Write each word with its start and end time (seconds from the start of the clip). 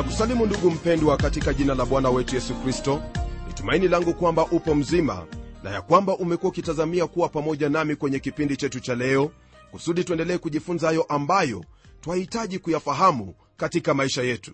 na 0.00 0.04
kusalimu 0.06 0.46
ndugu 0.46 0.70
mpendwa 0.70 1.16
katika 1.16 1.54
jina 1.54 1.74
la 1.74 1.84
bwana 1.86 2.10
wetu 2.10 2.34
yesu 2.34 2.54
kristo. 2.54 3.02
Ni 3.48 3.52
tumaini 3.54 3.88
langu 3.88 4.14
kwamba 4.14 4.46
upo 4.46 4.74
mzima 4.74 5.26
na 5.62 5.70
ya 5.70 5.82
kwamba 5.82 6.16
umekuwa 6.16 6.50
ukitazamia 6.50 7.06
kuwa 7.06 7.28
pamoja 7.28 7.68
nami 7.68 7.96
kwenye 7.96 8.18
kipindi 8.18 8.56
chetu 8.56 8.80
cha 8.80 8.94
leo 8.94 9.30
kusudi 9.70 10.04
tuendelee 10.04 10.38
kujifunza 10.38 10.86
hayo 10.86 11.02
ambayo 11.02 11.64
twahitaji 12.00 12.58
kuyafahamu 12.58 13.34
katika 13.56 13.94
maisha 13.94 14.22
yetu. 14.22 14.52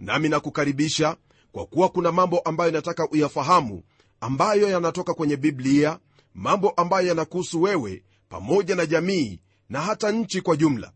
Nami 0.00 0.28
nakukaribisha 0.28 1.16
kwa 1.52 1.66
kuwa 1.66 1.88
kuna 1.88 2.12
mambo 2.12 2.38
ambayo 2.38 2.70
nataka 2.70 3.08
uyafahamu 3.10 3.82
ambayo 4.20 4.68
yanatoka 4.70 5.14
kwenye 5.14 5.36
biblia 5.36 5.98
mambo 6.34 6.70
ambayo 6.70 7.08
yanakuhusu 7.08 7.62
wewe 7.62 8.02
pamoja 8.28 8.76
na 8.76 8.86
jamii 8.86 9.40
na 9.68 9.80
hata 9.80 10.10
nchi 10.12 10.40
kwa 10.40 10.56
jumla. 10.56 10.92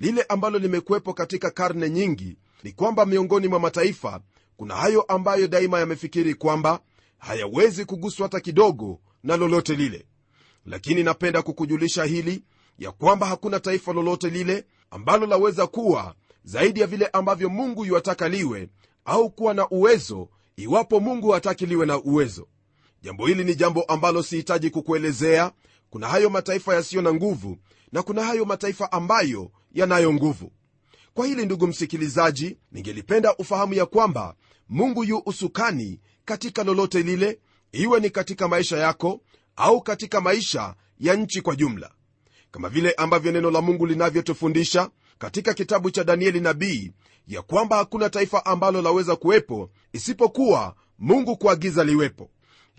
Lile 0.00 0.22
ambalo 0.22 0.58
limekuwepo 0.58 1.14
katika 1.14 1.50
karne 1.50 1.90
nyingi 1.90 2.36
ni 2.62 2.72
kwamba 2.72 3.06
miongoni 3.06 3.48
mwa 3.48 3.60
mataifa 3.60 4.20
kuna 4.56 4.74
hayo 4.76 5.02
ambayo 5.02 5.48
daima 5.48 5.78
yamefikiri 5.78 6.34
kwamba 6.34 6.80
hayawezi 7.18 7.84
kuguswa 7.84 8.24
hata 8.26 8.40
kidogo 8.40 9.00
na 9.22 9.36
lolote 9.36 9.74
lile. 9.74 10.06
Lakini 10.66 11.02
napenda 11.02 11.42
kukujulisha 11.42 12.04
hili 12.04 12.42
ya 12.78 12.92
kwamba 12.92 13.26
hakuna 13.26 13.60
taifa 13.60 13.92
lolote 13.92 14.30
lile 14.30 14.64
ambalo 14.90 15.26
laweza 15.26 15.66
kuwa 15.66 16.14
zaidi 16.44 16.80
ya 16.80 16.86
vile 16.86 17.06
ambavyo 17.06 17.48
mungu 17.48 17.84
yuwataka 17.84 18.28
liwe 18.28 18.68
au 19.04 19.30
kuwa 19.30 19.54
na 19.54 19.68
uwezo 19.68 20.28
iwapo 20.56 21.00
mungu 21.00 21.30
hataki 21.30 21.66
liwe 21.66 21.86
na 21.86 21.98
uwezo. 22.02 22.48
Jambo 23.02 23.26
hili 23.26 23.44
ni 23.44 23.54
jambo 23.54 23.82
ambalo 23.82 24.22
sihitaji 24.22 24.70
kukuelezea. 24.70 25.52
Kuna 25.90 26.08
hayo 26.08 26.30
mataifa 26.30 26.74
yasiyo 26.74 27.02
na 27.02 27.14
nguvu 27.14 27.58
na 27.92 28.02
kuna 28.02 28.24
hayo 28.24 28.44
mataifa 28.44 28.92
ambayo 28.92 29.50
yanayo 29.72 30.12
nguvu 30.12 30.52
kwa 31.14 31.26
hili 31.26 31.46
ndugu 31.46 31.66
msikilizaji 31.66 32.56
ningelipenda 32.72 33.36
ufahamu 33.36 33.74
ya 33.74 33.86
kwamba 33.86 34.34
mungu 34.68 35.04
yu 35.04 35.22
usukani 35.26 36.00
katika 36.24 36.64
lolote 36.64 37.02
lile 37.02 37.38
iwe 37.72 38.00
ni 38.00 38.10
katika 38.10 38.48
maisha 38.48 38.76
yako 38.78 39.20
au 39.56 39.82
katika 39.82 40.20
maisha 40.20 40.74
ya 40.98 41.14
nchi 41.14 41.40
kwa 41.42 41.56
jumla. 41.56 41.90
Kama 42.50 42.68
vile 42.68 42.92
ambavyo 42.92 43.32
neno 43.32 43.50
la 43.50 43.60
mungu 43.60 43.86
linavyotufundisha 43.86 44.90
katika 45.18 45.54
kitabu 45.54 45.90
cha 45.90 46.04
danieli 46.04 46.40
nabii 46.40 46.92
ya 47.28 47.42
kwamba 47.42 47.76
hakuna 47.76 48.10
taifa 48.10 48.46
ambalo 48.46 48.82
laweza 48.82 49.16
kuwepo 49.16 49.70
isipokuwa 49.92 50.74
mungu 50.98 51.36
kuagiza 51.36 51.84
liwepo. 51.84 52.30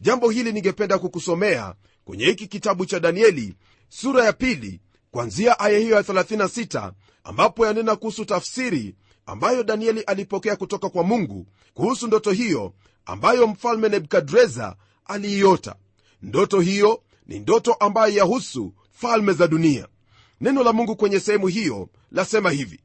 Jambo 0.01 0.29
hili 0.29 0.51
ningependa 0.51 0.99
kukusomea 0.99 1.75
kwenye 2.05 2.25
hiki 2.25 2.47
kitabu 2.47 2.85
cha 2.85 2.99
danieli 2.99 3.55
sura 3.89 4.25
ya 4.25 4.33
pili 4.33 4.79
kwanzia 5.11 5.59
aya 5.59 5.79
hiyo 5.79 5.95
ya 5.95 6.01
36 6.01 6.91
ambapo 7.23 7.65
yanena 7.65 7.95
kuhusu 7.95 8.25
tafsiri 8.25 8.95
ambayo 9.25 9.63
danieli 9.63 10.01
alipokea 10.01 10.55
kutoka 10.55 10.89
kwa 10.89 11.03
mungu 11.03 11.47
kuhusu 11.73 12.07
ndoto 12.07 12.31
hiyo 12.31 12.73
ambayo 13.05 13.47
mfalme 13.47 13.89
nebukadreza 13.89 14.75
aliiota. 15.05 15.75
Ndoto 16.21 16.59
hiyo 16.59 17.03
ni 17.27 17.39
ndoto 17.39 17.73
ambayo 17.73 18.13
yahusu 18.15 18.73
falme 18.91 19.33
za 19.33 19.47
dunia. 19.47 19.87
Neno 20.41 20.63
la 20.63 20.73
mungu 20.73 20.95
kwenye 20.95 21.19
sehemu 21.19 21.47
hiyo 21.47 21.89
lasema 22.11 22.51
hivi 22.51 22.79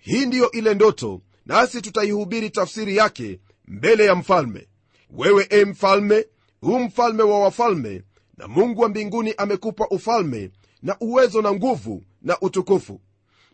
hii 0.00 0.26
ndiyo 0.26 0.50
ile 0.50 0.74
ndoto 0.74 1.20
nasi 1.46 1.82
tutaihubiri 1.82 2.50
tafsiri 2.50 2.96
yake 2.96 3.40
mbele 3.68 4.04
ya 4.04 4.14
mfalme. 4.14 4.68
Wewe 5.10 5.46
e 5.50 5.64
mfalme 5.64 6.26
huu 6.60 6.78
mfalme 6.78 7.22
wa 7.22 7.40
wafalme 7.40 8.02
na 8.36 8.48
mungu 8.48 8.80
wa 8.80 8.88
mbinguni 8.88 9.34
amekupa 9.36 9.88
ufalme 9.88 10.50
na 10.82 10.96
uwezo 11.00 11.42
na 11.42 11.52
nguvu 11.52 12.02
na 12.22 12.40
utukufu. 12.40 13.00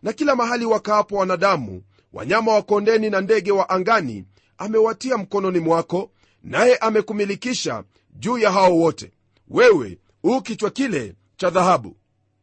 Na 0.01 0.13
kila 0.13 0.35
mahali 0.35 0.65
wakaapo 0.65 1.15
wanadamu 1.15 1.83
wanyama 2.13 2.53
wa 2.53 2.61
kondeni 2.61 3.09
na 3.09 3.21
ndege 3.21 3.51
wa 3.51 3.69
angani 3.69 4.25
amewatia 4.57 5.17
mkononi 5.17 5.59
mwako 5.59 6.11
naye 6.43 6.75
amekumilikisha 6.77 7.83
juu 8.13 8.37
ya 8.37 8.51
hao 8.51 8.77
wote. 8.77 9.11
Wewe 9.47 9.97
huu 10.21 10.41
kichwa 10.41 10.69
kile 10.69 11.15
cha 11.37 11.49
dhahabu. 11.49 11.97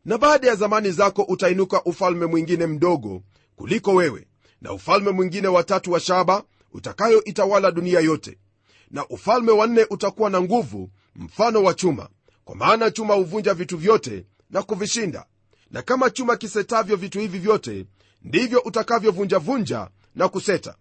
Na 0.05 0.19
baada 0.19 0.49
ya 0.49 0.55
zamani 0.55 0.91
zako 0.91 1.23
utainuka 1.23 1.85
ufalme 1.85 2.27
mwingine 2.27 2.67
mdogo 2.67 3.23
kuliko 3.57 3.95
wewe 3.95 4.27
na 4.61 4.73
ufalme 4.73 5.11
mwingine 5.11 5.49
watatu 5.49 5.93
wa 5.93 6.01
shaba 6.01 6.45
utakayoitawala 6.73 7.71
dunia 7.71 8.01
yote. 8.01 8.39
Na 8.91 9.09
ufalme 9.09 9.53
wa 9.53 9.67
nne 9.67 9.87
utakuwa 9.91 10.31
na 10.31 10.41
nguvu 10.41 10.91
mfano 11.17 11.63
wa 11.63 11.75
chuma. 11.75 12.09
Kwa 12.45 12.57
maana 12.57 12.91
chuma 12.91 13.15
huvunja 13.15 13.55
vitu 13.55 13.77
vyote 13.79 14.27
na 14.53 14.63
kuvishinda. 14.63 15.27
Na 15.71 15.83
kama 15.83 16.11
chuma 16.11 16.37
kisetavyo 16.37 16.97
vitu 16.97 17.19
hivi 17.21 17.39
vyote 17.39 17.87
ndivyo 18.23 18.61
utakavyovunjavunja 18.61 19.89
na 20.15 20.29
kuseta. 20.29 20.75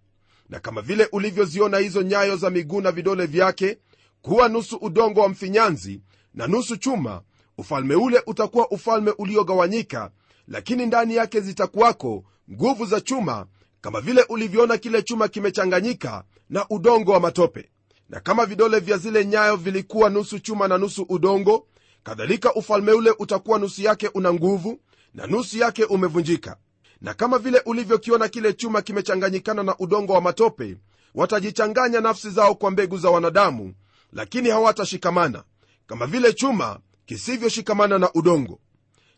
Na 0.49 0.59
kama 0.59 0.81
vile 0.81 1.07
ulivyoziona 1.11 1.77
hizo 1.77 2.01
nyayo 2.01 2.35
za 2.35 2.49
miguu 2.49 2.81
na 2.81 2.91
vidole 2.91 3.25
vyake 3.25 3.77
kuwa 4.21 4.49
nusu 4.49 4.75
udongo 4.75 5.21
wa 5.21 5.29
mfinyanzi 5.29 6.01
na 6.33 6.47
nusu 6.47 6.77
chuma 6.77 7.21
ufalme 7.57 7.95
ule 7.95 8.21
utakuwa 8.27 8.71
ufalme 8.71 9.11
uliogawanyika 9.17 10.11
lakini 10.47 10.85
ndani 10.85 11.15
yake 11.15 11.39
zitakuwako 11.41 12.23
nguvu 12.51 12.85
za 12.85 13.01
chuma 13.01 13.45
kama 13.81 14.01
vile 14.01 14.25
ulivyoona 14.29 14.77
kile 14.77 15.01
chuma 15.01 15.27
kimechanganyika 15.27 16.23
na 16.49 16.65
udongo 16.69 17.11
wa 17.11 17.19
matope. 17.19 17.69
Na 18.09 18.19
kama 18.19 18.45
vidole 18.45 18.79
vya 18.79 18.97
zile 18.97 19.25
nyayo 19.25 19.55
vilikuwa 19.55 20.09
nusu 20.09 20.39
chuma 20.39 20.67
na 20.67 20.77
nusu 20.77 21.05
udongo 21.09 21.67
kadhalika 22.03 22.53
ufalme 22.53 22.91
ule 22.91 23.13
utakuwa 23.19 23.59
nusu 23.59 23.81
yake 23.81 24.07
una 24.13 24.33
nguvu 24.33 24.79
na 25.13 25.27
nusu 25.27 25.57
yake 25.57 25.83
umevunjika. 25.83 26.57
Na 27.01 27.13
kama 27.13 27.37
vile 27.39 27.61
ulivyokiona 27.65 28.27
kile 28.27 28.53
chuma 28.53 28.81
kimechanganyikana 28.81 29.63
na 29.63 29.75
udongo 29.79 30.13
wa 30.13 30.21
matope 30.21 30.77
watajichanganya 31.15 32.01
nafsi 32.01 32.29
zao 32.29 32.55
kwa 32.55 32.71
mbegu 32.71 32.97
za 32.97 33.09
wanadamu 33.09 33.73
lakini 34.13 34.49
hawatashikamana 34.49 35.43
kama 35.87 36.07
vile 36.07 36.33
chuma 36.33 36.79
kisivyoshikamana 37.05 37.97
na 37.99 38.13
udongo. 38.13 38.59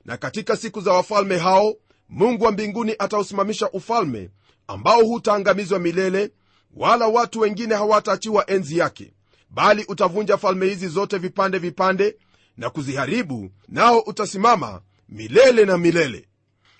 Na 0.06 0.18
katika 0.18 0.58
siku 0.58 0.82
za 0.82 0.94
wafalme 0.94 1.38
hao 1.38 1.76
mungu 2.10 2.46
wa 2.46 2.52
mbinguni 2.52 2.96
atausimamisha 3.00 3.70
ufalme 3.72 4.30
ambao 4.68 5.04
hutaangamizwa 5.06 5.80
milele 5.80 6.32
wala 6.76 7.08
watu 7.08 7.40
wengine 7.40 7.76
hawataachiwa 7.76 8.50
enzi 8.50 8.78
yake 8.78 9.14
bali 9.50 9.86
utavunja 9.88 10.38
falme 10.38 10.66
hizi 10.66 10.88
zote 10.88 11.18
vipande 11.18 11.58
vipande 11.58 12.18
na 12.58 12.70
kuziharibu 12.70 13.50
nao 13.68 14.00
utasimama 14.00 14.82
milele 15.10 15.66
na 15.66 15.78
milele. 15.78 16.28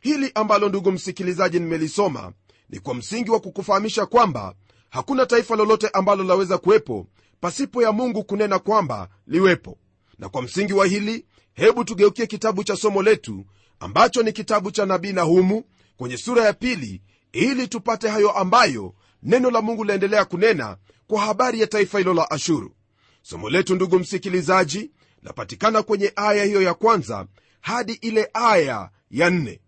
Hili 0.02 0.32
ambalo 0.36 0.70
ndugu 0.70 0.92
msikilizaji 0.92 1.60
nimelisoma 1.60 2.34
ni 2.70 2.80
kwa 2.80 2.94
msingi 2.96 3.32
wa 3.32 3.40
kukufahamisha 3.40 4.06
kwamba 4.06 4.56
hakuna 4.90 5.26
taifa 5.26 5.56
lolote 5.56 5.88
ambalo 5.94 6.24
laweza 6.24 6.58
kuwepo 6.58 7.08
pasipo 7.40 7.82
ya 7.84 7.92
mungu 7.92 8.24
kunena 8.24 8.60
kwamba 8.60 9.10
liwepo. 9.28 9.78
Na 10.20 10.30
kwa 10.30 10.42
msingi 10.42 10.74
wa 10.74 10.86
hili 10.86 11.26
hebu 11.54 11.84
tugeukie 11.84 12.28
kitabu 12.28 12.64
cha 12.64 12.76
somo 12.76 13.02
letu 13.04 13.46
ambacho 13.80 14.24
ni 14.24 14.32
kitabu 14.32 14.72
cha 14.72 14.86
nabii 14.86 15.14
nahumu 15.14 15.64
kwenye 15.98 16.18
sura 16.18 16.44
ya 16.46 16.54
pili 16.54 17.02
ili 17.32 17.68
tupate 17.68 18.10
hayo 18.10 18.32
ambayo 18.32 18.94
neno 19.24 19.52
la 19.52 19.62
mungu 19.62 19.84
laendelea 19.84 20.26
kunena 20.26 20.78
kwa 21.08 21.22
habari 21.22 21.62
ya 21.62 21.68
taifa 21.68 21.98
hilo 21.98 22.14
la 22.14 22.32
ashuru. 22.32 22.76
Somo 23.22 23.50
letu 23.50 23.76
ndugu 23.76 24.00
msikilizaji 24.00 24.92
lapatikana 25.24 25.84
kwenye 25.84 26.14
aya 26.16 26.44
hiyo 26.44 26.62
ya 26.62 26.74
kwanza 26.74 27.28
hadi 27.62 27.94
ile 27.94 28.30
aya 28.34 28.90
ya 29.12 29.30
nne. 29.30 29.60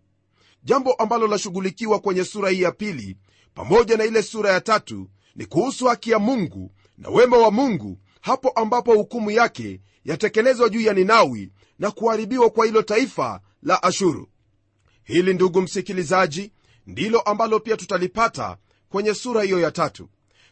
Jambo 0.64 0.92
ambalo 0.92 1.26
lashughulikiwa 1.26 1.98
kwenye 1.98 2.24
sura 2.24 2.50
hii 2.50 2.62
ya 2.62 2.72
pili 2.72 3.16
pamoja 3.54 3.96
na 3.96 4.04
ile 4.04 4.22
sura 4.22 4.50
ya 4.52 4.60
tatu 4.60 5.10
ni 5.36 5.46
kuhusu 5.46 5.86
haki 5.86 6.10
ya 6.10 6.18
mungu 6.18 6.72
na 6.98 7.08
wema 7.08 7.38
wa 7.38 7.50
mungu 7.50 7.98
hapo 8.20 8.48
ambapo 8.50 8.94
hukumu 8.94 9.30
yake 9.30 9.80
yatekelezwa 10.04 10.68
juu 10.68 10.80
ya 10.80 10.92
ninawi 10.94 11.52
na 11.78 11.90
kuharibiwa 11.90 12.50
kwa 12.50 12.66
hilo 12.66 12.82
taifa 12.82 13.40
la 13.62 13.82
ashuru. 13.82 14.28
Hili 15.04 15.34
ndugu 15.34 15.62
msikilizaji 15.62 16.52
ndilo 16.86 17.20
ambalo 17.20 17.60
pia 17.60 17.76
tutalipata 17.76 18.56
kwenye 18.88 19.14
sura 19.14 19.42
hiyo 19.42 19.60
ya 19.60 19.70
tatu. 19.70 20.08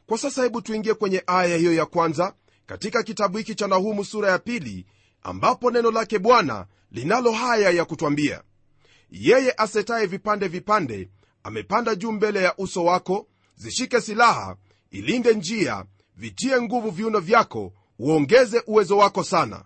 Kwa 0.06 0.19
sasa 0.19 0.43
hebu 0.43 0.61
tuingie 0.62 0.95
kwenye 0.95 1.23
aya 1.27 1.56
hiyo 1.56 1.75
ya 1.75 1.87
kwanza 1.87 2.35
katika 2.67 3.03
kitabu 3.03 3.39
hiki 3.39 3.55
cha 3.55 3.67
nahumu 3.67 4.05
sura 4.05 4.31
ya 4.31 4.39
pili 4.39 4.87
ambapo 5.25 5.71
neno 5.71 5.91
lake 5.91 6.19
bwana 6.19 6.67
linalo 6.91 7.32
haya 7.32 7.71
ya 7.71 7.85
kutwambia 7.85 8.43
yeye 9.11 9.55
asetaye 9.56 10.06
vipande 10.06 10.49
vipande 10.49 11.09
amepanda 11.43 11.94
juu 11.94 12.12
mbele 12.12 12.43
ya 12.43 12.56
uso 12.56 12.85
wako 12.85 13.26
zishike 13.55 14.00
silaha 14.00 14.56
ilinde 14.91 15.35
njia 15.35 15.85
vitie 16.17 16.61
nguvu 16.62 16.91
viuno 16.91 17.21
vyako 17.21 17.73
uongeze 17.99 18.62
uwezo 18.67 18.97
wako 18.99 19.25
sana. 19.25 19.65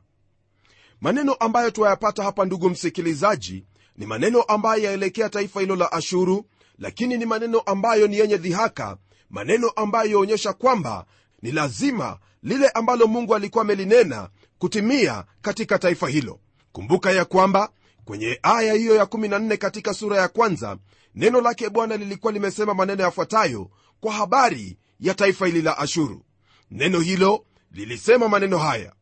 Maneno 1.00 1.34
ambayo 1.34 1.70
twayapata 1.70 2.22
hapa 2.22 2.44
ndugu 2.44 2.70
msikilizaji 2.70 3.64
ni 3.96 4.06
maneno 4.06 4.42
ambayo 4.42 4.82
yaelekea 4.82 5.28
taifa 5.28 5.60
hilo 5.60 5.76
la 5.76 5.92
ashuru 5.92 6.44
lakini 6.78 7.16
ni 7.16 7.26
maneno 7.26 7.60
ambayo 7.60 8.06
ni 8.06 8.18
yenye 8.18 8.36
dhihaka 8.36 8.96
maneno 9.30 9.68
ambayo 9.68 10.10
yaonyesha 10.10 10.52
kwamba 10.52 11.06
ni 11.42 11.52
lazima 11.52 12.18
lile 12.42 12.68
ambalo 12.68 13.06
mungu 13.06 13.34
alikuwa 13.34 13.62
amelinena 13.64 14.28
kutimia 14.58 15.24
katika 15.42 15.78
taifa 15.78 16.08
hilo. 16.08 16.40
Kumbuka 16.72 17.12
ya 17.12 17.24
kwamba 17.24 17.70
kwenye 18.04 18.38
aya 18.42 18.74
hiyo 18.74 18.94
ya 18.94 19.04
14 19.04 19.56
katika 19.56 19.94
sura 19.94 20.16
ya 20.16 20.28
kwanza 20.28 20.76
neno 21.14 21.40
lake 21.40 21.68
bwana 21.70 21.96
lilikuwa 21.96 22.32
limesema 22.32 22.74
maneno 22.74 23.02
yafuatayo 23.02 23.70
kwa 24.00 24.12
habari 24.12 24.78
ya 25.00 25.14
taifa 25.14 25.46
hili 25.46 25.62
la 25.62 25.78
ashuru. 25.78 26.24
Neno 26.70 27.00
hilo 27.00 27.44
lilisema 27.72 28.28
maneno 28.28 28.58
haya 28.58 28.92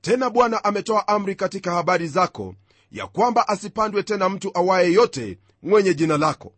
tena 0.00 0.30
bwana 0.30 0.64
ametoa 0.64 1.08
amri 1.08 1.34
katika 1.34 1.72
habari 1.72 2.08
zako 2.08 2.54
ya 2.92 3.06
kwamba 3.06 3.48
asipandwe 3.48 4.02
tena 4.02 4.28
mtu 4.28 4.50
awaye 4.54 4.92
yote 4.92 5.38
mwenye 5.62 5.94
jina 5.94 6.18
lako. 6.18 6.52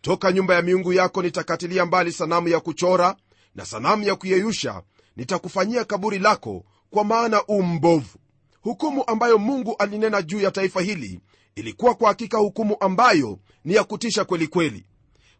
Toka 0.00 0.32
nyumba 0.32 0.54
ya 0.54 0.62
miungu 0.62 0.92
yako 0.92 1.22
nitakatilia 1.22 1.86
mbali 1.86 2.12
sanamu 2.12 2.48
ya 2.48 2.60
kuchora 2.60 3.16
na 3.54 3.66
sanamu 3.66 4.02
ya 4.02 4.16
kuyeyusha 4.16 4.82
nitakufanyia 5.16 5.84
kaburi 5.84 6.18
lako 6.18 6.64
kwa 6.90 7.04
maana 7.04 7.44
u 7.48 7.62
mbovu. 7.62 8.18
Hukumu 8.60 9.04
ambayo 9.06 9.38
mungu 9.38 9.76
alinena 9.78 10.22
juu 10.22 10.40
ya 10.40 10.50
taifa 10.50 10.80
hili 10.80 11.20
ilikuwa 11.54 11.94
kwa 11.94 12.08
hakika 12.08 12.38
hukumu 12.38 12.76
ambayo 12.80 13.38
ni 13.64 13.74
ya 13.74 13.84
kutisha 13.84 14.24
kwelikweli 14.24 14.86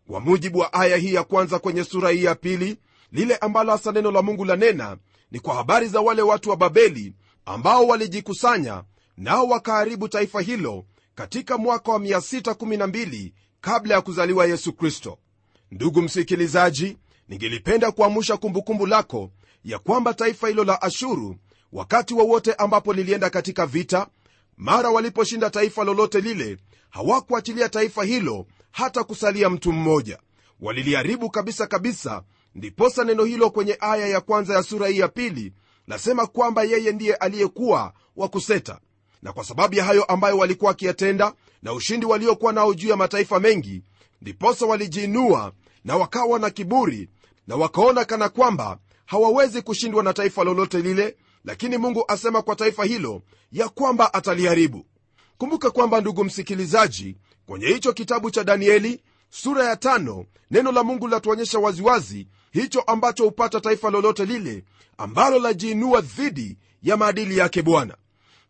kwa 0.06 0.20
mujibu 0.20 0.58
wa 0.58 0.72
aya 0.72 0.96
hii 0.96 1.14
ya 1.14 1.24
kwanza 1.24 1.58
kwenye 1.58 1.84
sura 1.84 2.10
hii 2.10 2.24
ya 2.24 2.34
pili 2.34 2.76
lile 3.12 3.36
ambalo 3.36 3.72
hasa 3.72 3.92
neno 3.92 4.10
la 4.10 4.22
mungu 4.22 4.44
lanena 4.44 4.96
ni 5.30 5.40
kwa 5.40 5.54
habari 5.54 5.88
za 5.88 6.00
wale 6.00 6.22
watu 6.22 6.50
wa 6.50 6.56
babeli 6.56 7.14
ambao 7.44 7.86
walijikusanya 7.86 8.84
nao 9.16 9.46
wakaharibu 9.48 10.08
taifa 10.08 10.40
hilo 10.40 10.84
katika 11.14 11.58
mwaka 11.58 11.92
wa 11.92 11.98
612 11.98 13.32
kabla 13.60 13.94
ya 13.94 14.00
kuzaliwa 14.00 14.46
yesu 14.46 14.72
kristo. 14.72 15.18
Ndugu 15.70 16.02
msikilizaji 16.02 16.96
ningelipenda 17.30 17.92
kuamusha 17.92 18.36
kumbukumbu 18.36 18.86
lako 18.86 19.30
ya 19.64 19.78
kwamba 19.78 20.14
taifa 20.14 20.48
hilo 20.48 20.64
la 20.64 20.82
ashuru 20.82 21.36
wakati 21.72 22.14
wowote 22.14 22.50
wa 22.50 22.58
ambapo 22.58 22.92
lilienda 22.92 23.30
katika 23.30 23.66
vita 23.66 24.06
mara 24.56 24.90
waliposhinda 24.90 25.50
taifa 25.50 25.84
lolote 25.84 26.20
lile 26.20 26.56
hawakuachilia 26.90 27.68
taifa 27.68 28.04
hilo 28.04 28.46
hata 28.70 29.04
kusalia 29.04 29.50
mtu 29.50 29.72
mmoja. 29.72 30.18
Waliliharibu 30.60 31.30
kabisa 31.30 31.66
kabisa 31.66 32.22
ndiposa 32.54 33.04
neno 33.04 33.24
hilo 33.24 33.50
kwenye 33.50 33.76
aya 33.80 34.06
ya 34.06 34.20
kwanza 34.20 34.54
ya 34.54 34.62
sura 34.62 34.88
hii 34.88 34.98
ya 34.98 35.08
pili 35.08 35.52
lasema 35.86 36.26
kwamba 36.26 36.62
yeye 36.62 36.92
ndiye 36.92 37.14
aliyekuwa 37.14 37.92
wa 38.16 38.28
kuseta. 38.28 38.80
Na 39.22 39.32
kwa 39.32 39.44
sababu 39.44 39.74
ya 39.74 39.84
hayo 39.84 40.04
ambayo 40.04 40.38
walikuwa 40.38 40.68
wakiyatenda 40.68 41.32
na 41.62 41.72
ushindi 41.72 42.06
waliokuwa 42.06 42.52
nao 42.52 42.74
juu 42.74 42.88
ya 42.88 42.96
mataifa 42.96 43.40
mengi 43.40 43.82
ndiposa 44.22 44.66
walijiinua 44.66 45.52
na 45.84 45.96
wakawa 45.96 46.38
na 46.38 46.50
kiburi 46.50 47.08
na 47.50 47.56
wakaona 47.56 48.04
kana 48.04 48.28
kwamba 48.28 48.78
hawawezi 49.06 49.62
kushindwa 49.62 50.02
na 50.02 50.12
taifa 50.12 50.44
lolote 50.44 50.78
lile 50.78 51.16
lakini 51.44 51.78
mungu 51.78 52.04
asema 52.08 52.42
kwa 52.42 52.56
taifa 52.56 52.84
hilo 52.84 53.22
ya 53.52 53.68
kwamba 53.68 54.14
ataliharibu. 54.14 54.86
Kumbuka 55.38 55.70
kwamba 55.70 56.00
ndugu 56.00 56.24
msikilizaji 56.24 57.16
kwenye 57.46 57.66
hicho 57.66 57.92
kitabu 57.92 58.30
cha 58.30 58.44
danieli 58.44 59.02
sura 59.30 59.64
ya 59.64 59.76
tano 59.76 60.24
neno 60.50 60.72
la 60.72 60.82
mungu 60.82 61.08
latuonyesha 61.08 61.58
waziwazi 61.58 62.26
hicho 62.52 62.80
ambacho 62.80 63.24
hupata 63.24 63.60
taifa 63.60 63.90
lolote 63.90 64.24
lile 64.24 64.64
ambalo 64.98 65.38
lajiinua 65.38 66.00
dhidi 66.00 66.58
ya 66.82 66.96
maadili 66.96 67.38
yake 67.38 67.62
bwana. 67.62 67.96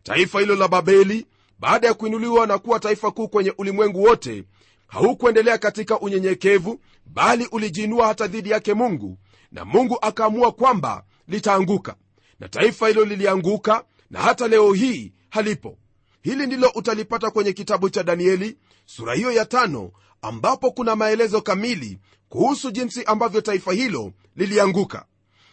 Taifa 0.02 0.40
hilo 0.40 0.56
la 0.56 0.68
babeli 0.68 1.26
baada 1.58 1.86
ya 1.88 1.94
kuinuliwa 1.94 2.46
na 2.46 2.58
kuwa 2.58 2.80
taifa 2.80 3.10
kuu 3.10 3.28
kwenye 3.28 3.54
ulimwengu 3.58 4.02
wote 4.02 4.44
haukuendelea 4.90 5.58
katika 5.58 6.00
unyenyekevu 6.00 6.80
bali 7.06 7.46
ulijiinua 7.52 8.06
hata 8.06 8.26
dhidi 8.26 8.50
yake 8.50 8.74
mungu 8.74 9.18
na 9.52 9.64
mungu 9.64 9.98
akaamua 10.02 10.52
kwamba 10.52 11.04
litaanguka 11.28 11.94
na 12.40 12.48
taifa 12.48 12.88
hilo 12.88 13.04
lilianguka 13.04 13.84
na 14.10 14.20
hata 14.20 14.48
leo 14.48 14.72
hii 14.72 15.12
halipo. 15.30 15.78
Hili 16.22 16.46
ndilo 16.46 16.72
utalipata 16.74 17.30
kwenye 17.30 17.52
kitabu 17.52 17.90
cha 17.90 18.02
danieli 18.02 18.56
sura 18.86 19.14
hiyo 19.14 19.32
ya 19.32 19.44
tano 19.44 19.90
ambapo 20.22 20.70
kuna 20.70 20.96
maelezo 20.96 21.40
kamili 21.40 21.98
kuhusu 22.28 22.70
jinsi 22.70 23.04
ambavyo 23.04 23.40
taifa 23.40 23.72
hilo 23.72 24.12
lilianguka. 24.36 25.04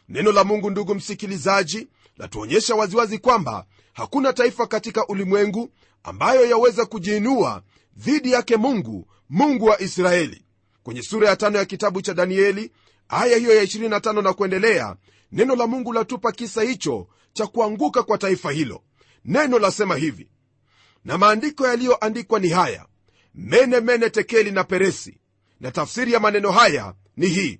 Neno 0.10 0.31
la 0.31 0.44
mungu 0.44 0.69
ndugu 0.69 0.95
msikilizaji 0.95 1.88
latuonyesha 2.18 2.75
waziwazi 2.75 3.18
kwamba 3.18 3.66
hakuna 3.94 4.34
taifa 4.34 4.68
katika 4.68 5.07
ulimwengu 5.07 5.69
ambayo 6.04 6.45
yaweza 6.50 6.86
kujiinua 6.86 7.62
dhidi 7.98 8.31
yake 8.31 8.57
mungu 8.57 9.07
mungu 9.29 9.65
wa 9.65 9.81
israeli. 9.81 10.45
Kwenye 10.83 11.01
sura 11.03 11.29
ya 11.29 11.35
tano 11.35 11.57
ya 11.57 11.65
kitabu 11.65 12.01
cha 12.01 12.13
danieli 12.13 12.71
aya 13.09 13.38
hiyo 13.38 13.55
ya 13.55 13.63
25 13.63 14.22
na 14.22 14.34
kuendelea 14.34 14.96
neno 15.31 15.55
la 15.55 15.67
mungu 15.67 15.93
latupa 15.93 16.31
kisa 16.31 16.62
hicho 16.62 17.07
cha 17.34 17.48
kuanguka 17.48 18.03
kwa 18.03 18.17
taifa 18.17 18.51
hilo. 18.51 18.84
Neno 19.25 19.60
lasema 19.60 19.96
hivi 19.96 20.29
na 21.05 21.17
maandiko 21.17 21.67
yaliyoandikwa 21.67 22.39
ni 22.39 22.50
haya 22.50 22.86
mene 23.36 23.79
mene 23.79 24.10
tekeli 24.10 24.51
na 24.51 24.63
peresi. 24.63 25.17
Na 25.60 25.72
tafsiri 25.72 26.13
ya 26.13 26.19
maneno 26.19 26.51
haya 26.51 26.93
ni 27.17 27.27
hii 27.27 27.60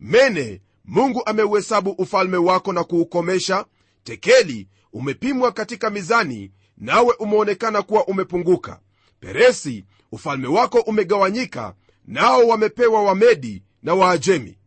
mene 0.00 0.62
mungu 0.84 1.22
ameuhesabu 1.26 1.90
ufalme 1.90 2.36
wako 2.36 2.72
na 2.72 2.84
kuukomesha. 2.84 3.64
Tekeli 4.04 4.68
umepimwa 4.92 5.52
katika 5.52 5.90
mizani 5.90 6.52
nawe 6.76 7.14
umeonekana 7.18 7.82
kuwa 7.82 8.06
umepunguka. 8.06 8.80
Peresi 9.20 9.84
ufalme 10.12 10.48
wako 10.48 10.78
umegawanyika 10.80 11.74
nao 12.06 12.46
wamepewa 12.46 13.02
wamedi 13.02 13.62
na 13.82 13.94
waajemi. 13.94 14.58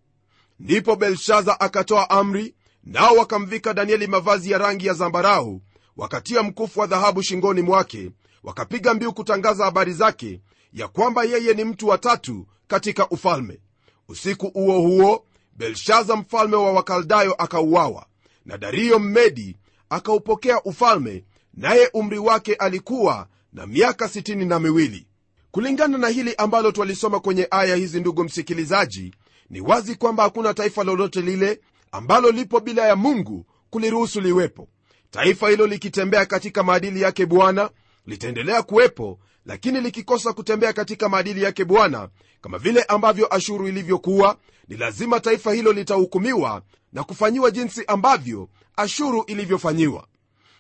Ndipo 0.60 0.96
belshaza 0.96 1.60
akatoa 1.60 2.10
amri 2.10 2.56
nao 2.84 3.16
wakamvika 3.16 3.74
danieli 3.74 4.08
mavazi 4.08 4.52
ya 4.52 4.58
rangi 4.58 4.86
ya 4.88 4.94
zambarau 4.94 5.62
wakatia 5.98 6.44
mkufu 6.44 6.80
wa 6.80 6.88
dhahabu 6.88 7.24
shingoni 7.24 7.62
mwake 7.62 8.12
wakapiga 8.44 8.94
mbiu 8.94 9.14
kutangaza 9.14 9.66
habari 9.66 9.94
zake 9.94 10.42
ya 10.74 10.88
kwamba 10.88 11.24
yeye 11.24 11.54
ni 11.54 11.64
mtu 11.64 11.88
wa 11.88 11.98
tatu 11.98 12.48
katika 12.68 13.10
ufalme. 13.10 13.60
Usiku 14.08 14.48
huo 14.50 14.80
huo 14.82 15.26
belshaza 15.56 16.16
mfalme 16.16 16.56
wa 16.56 16.72
wakaldayo 16.72 17.34
akauawa 17.34 18.06
na 18.46 18.58
dario 18.58 19.00
mmedi 19.00 19.58
akaupokea 19.90 20.64
ufalme 20.64 21.26
naye 21.54 21.90
umri 21.94 22.18
wake 22.20 22.54
alikuwa 22.56 23.28
na 23.54 23.68
miaka 23.68 24.10
sitini 24.10 24.46
na 24.46 24.60
miwili 24.60 25.08
kulingana 25.52 25.98
na 25.98 26.08
hili 26.08 26.36
ambalo 26.36 26.72
twalisoma 26.72 27.20
kwenye 27.20 27.48
aya 27.52 27.76
hizi 27.76 28.00
ndugu 28.00 28.24
msikilizaji 28.24 29.14
ni 29.50 29.62
wazi 29.62 29.96
kwamba 29.96 30.24
hakuna 30.24 30.54
taifa 30.54 30.84
lolote 30.84 31.22
lile 31.22 31.62
ambalo 31.92 32.32
lipo 32.32 32.60
bila 32.60 32.88
ya 32.88 32.96
mungu 32.96 33.46
kuliruhusu 33.70 34.22
liwepo. 34.22 34.68
Taifa 35.12 35.50
hilo 35.50 35.68
likitembea 35.68 36.26
katika 36.26 36.64
maadili 36.64 37.02
yake 37.02 37.26
bwana 37.26 37.70
litaendelea 38.06 38.62
kuwepo 38.64 39.20
lakini 39.46 39.82
likikosa 39.82 40.34
kutembea 40.34 40.74
katika 40.74 41.10
maadili 41.10 41.44
yake 41.44 41.66
bwana 41.66 42.10
kama 42.42 42.58
vile 42.58 42.84
ambavyo 42.84 43.36
ashuru 43.36 43.68
ilivyokuwa 43.68 44.38
ni 44.68 44.78
lazima 44.78 45.20
taifa 45.20 45.54
hilo 45.54 45.74
litahukumiwa 45.74 46.62
na 46.94 47.04
kufanyiwa 47.04 47.52
jinsi 47.52 47.84
ambavyo 47.88 48.50
ashuru 48.76 49.24
ilivyofanyiwa. 49.28 50.08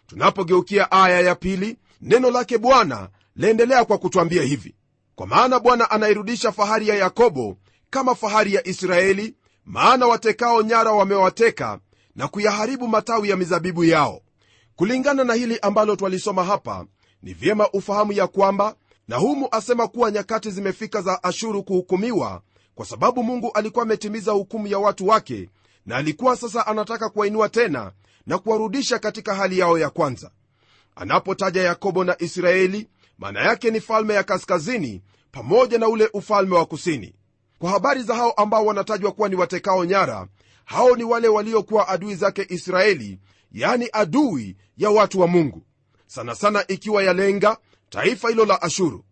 Tunapogeukia 0.07 0.91
aya 0.91 1.21
ya 1.21 1.35
pili 1.35 1.77
neno 2.01 2.31
lake 2.31 2.57
bwana 2.57 3.09
laendelea 3.35 3.85
kwa 3.85 3.97
kutwambia 3.97 4.43
hivi 4.43 4.75
kwa 5.15 5.27
maana 5.27 5.59
bwana 5.59 5.91
anairudisha 5.91 6.51
fahari 6.51 6.87
ya 6.87 6.95
yakobo 6.95 7.57
kama 7.89 8.15
fahari 8.15 8.53
ya 8.53 8.67
israeli 8.67 9.35
maana 9.65 10.07
watekao 10.07 10.61
nyara 10.61 10.91
wamewateka 10.91 11.79
na 12.15 12.27
kuyaharibu 12.27 12.87
matawi 12.87 13.29
ya 13.29 13.37
mizabibu 13.37 13.83
yao. 13.83 14.21
Kulingana 14.75 15.23
na 15.23 15.33
hili 15.33 15.59
ambalo 15.59 15.95
twalisoma 15.95 16.43
hapa 16.43 16.85
ni 17.23 17.33
vyema 17.33 17.69
ufahamu 17.71 18.11
ya 18.11 18.27
kwamba 18.27 18.75
nahumu 19.07 19.47
asema 19.51 19.87
kuwa 19.87 20.11
nyakati 20.11 20.51
zimefika 20.51 21.01
za 21.01 21.23
ashuru 21.23 21.63
kuhukumiwa 21.63 22.41
kwa 22.75 22.85
sababu 22.85 23.23
mungu 23.23 23.51
alikuwa 23.53 23.83
ametimiza 23.83 24.31
hukumu 24.31 24.67
ya 24.67 24.79
watu 24.79 25.07
wake 25.07 25.49
na 25.85 25.95
alikuwa 25.97 26.35
sasa 26.37 26.67
anataka 26.67 27.09
kuwainua 27.09 27.49
tena 27.49 27.91
na 28.27 28.37
kuwarudisha 28.37 28.99
katika 28.99 29.35
hali 29.35 29.59
yao 29.59 29.79
ya 29.79 29.89
kwanza. 29.89 30.31
Anapotaja 30.95 31.61
yakobo 31.63 32.03
na 32.03 32.15
israeli 32.21 32.87
maana 33.17 33.39
yake 33.41 33.71
ni 33.71 33.79
falme 33.81 34.13
ya 34.13 34.23
kaskazini 34.23 35.01
pamoja 35.31 35.77
na 35.77 35.87
ule 35.87 36.09
ufalme 36.13 36.55
wa 36.55 36.65
kusini. 36.65 37.15
Kwa 37.59 37.71
habari 37.71 38.03
za 38.03 38.15
hao 38.15 38.31
ambao 38.31 38.65
wanatajwa 38.65 39.11
kuwa 39.11 39.29
ni 39.29 39.35
watekao 39.35 39.85
nyara 39.85 40.27
hao 40.65 40.95
ni 40.95 41.03
wale 41.03 41.27
waliokuwa 41.27 41.87
adui 41.87 42.15
zake 42.15 42.45
israeli 42.49 43.19
yani 43.51 43.89
adui 43.93 44.57
ya 44.77 44.89
watu 44.89 45.19
wa 45.19 45.27
mungu. 45.27 45.63
Sana 46.07 46.35
sana 46.35 46.67
ikiwa 46.67 47.03
yalenga 47.03 47.57
taifa 47.89 48.29
hilo 48.29 48.45
la 48.45 48.61
ashuru. 48.61 49.05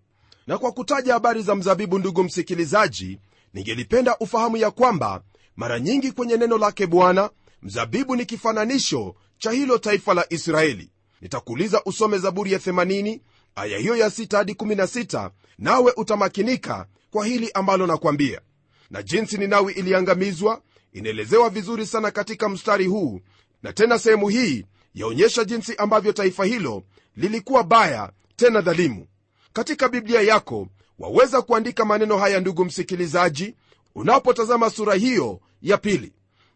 Na 0.48 0.58
kwa 0.58 0.72
kutaja 0.72 1.14
habari 1.14 1.42
za 1.42 1.56
mzabibu 1.56 2.00
ndugu 2.00 2.24
msikilizaji 2.24 3.20
ningelipenda 3.54 4.18
ufahamu 4.18 4.58
ya 4.58 4.72
kwamba 4.72 5.24
mara 5.56 5.80
nyingi 5.80 6.12
kwenye 6.12 6.38
neno 6.38 6.58
lake 6.58 6.88
bwana 6.88 7.30
mzabibu 7.62 8.16
ni 8.16 8.26
kifananisho 8.26 9.16
cha 9.38 9.52
hilo 9.52 9.78
taifa 9.78 10.14
la 10.14 10.26
israeli. 10.34 10.92
Nitakuuliza 11.22 11.84
usome 11.86 12.18
zaburi 12.18 12.52
ya 12.54 12.60
80 12.60 13.20
aya 13.60 13.78
hiyo 13.78 13.96
ya 13.96 14.08
6 14.08 14.38
hadi 14.38 14.54
16 14.54 15.30
nawe 15.58 15.94
utamakinika 15.98 16.86
kwa 17.12 17.26
hili 17.26 17.52
ambalo 17.54 17.88
nakwambia. 17.88 18.42
Na 18.90 19.04
jinsi 19.04 19.38
ninawi 19.38 19.74
iliangamizwa 19.74 20.62
inaelezewa 20.94 21.50
vizuri 21.50 21.86
sana 21.86 22.12
katika 22.12 22.50
mstari 22.50 22.86
huu 22.86 23.22
na 23.64 23.74
tena 23.74 24.00
sehemu 24.00 24.30
hii 24.30 24.66
yaonyesha 24.94 25.44
jinsi 25.44 25.76
ambavyo 25.76 26.14
taifa 26.14 26.46
hilo 26.46 26.84
lilikuwa 27.16 27.64
baya 27.64 28.12
tena 28.36 28.62
dhalimu. 28.62 29.08
Katika 29.54 29.90
biblia 29.90 30.22
yako 30.22 30.68
waweza 31.00 31.42
kuandika 31.42 31.86
maneno 31.86 32.18
haya 32.18 32.40
ndugu 32.40 32.66
msikilizaji 32.66 33.56
unapotazama 33.96 34.70
sura 34.70 34.94
hiyo 34.94 35.40
ya 35.62 35.78
pili. 35.78 36.14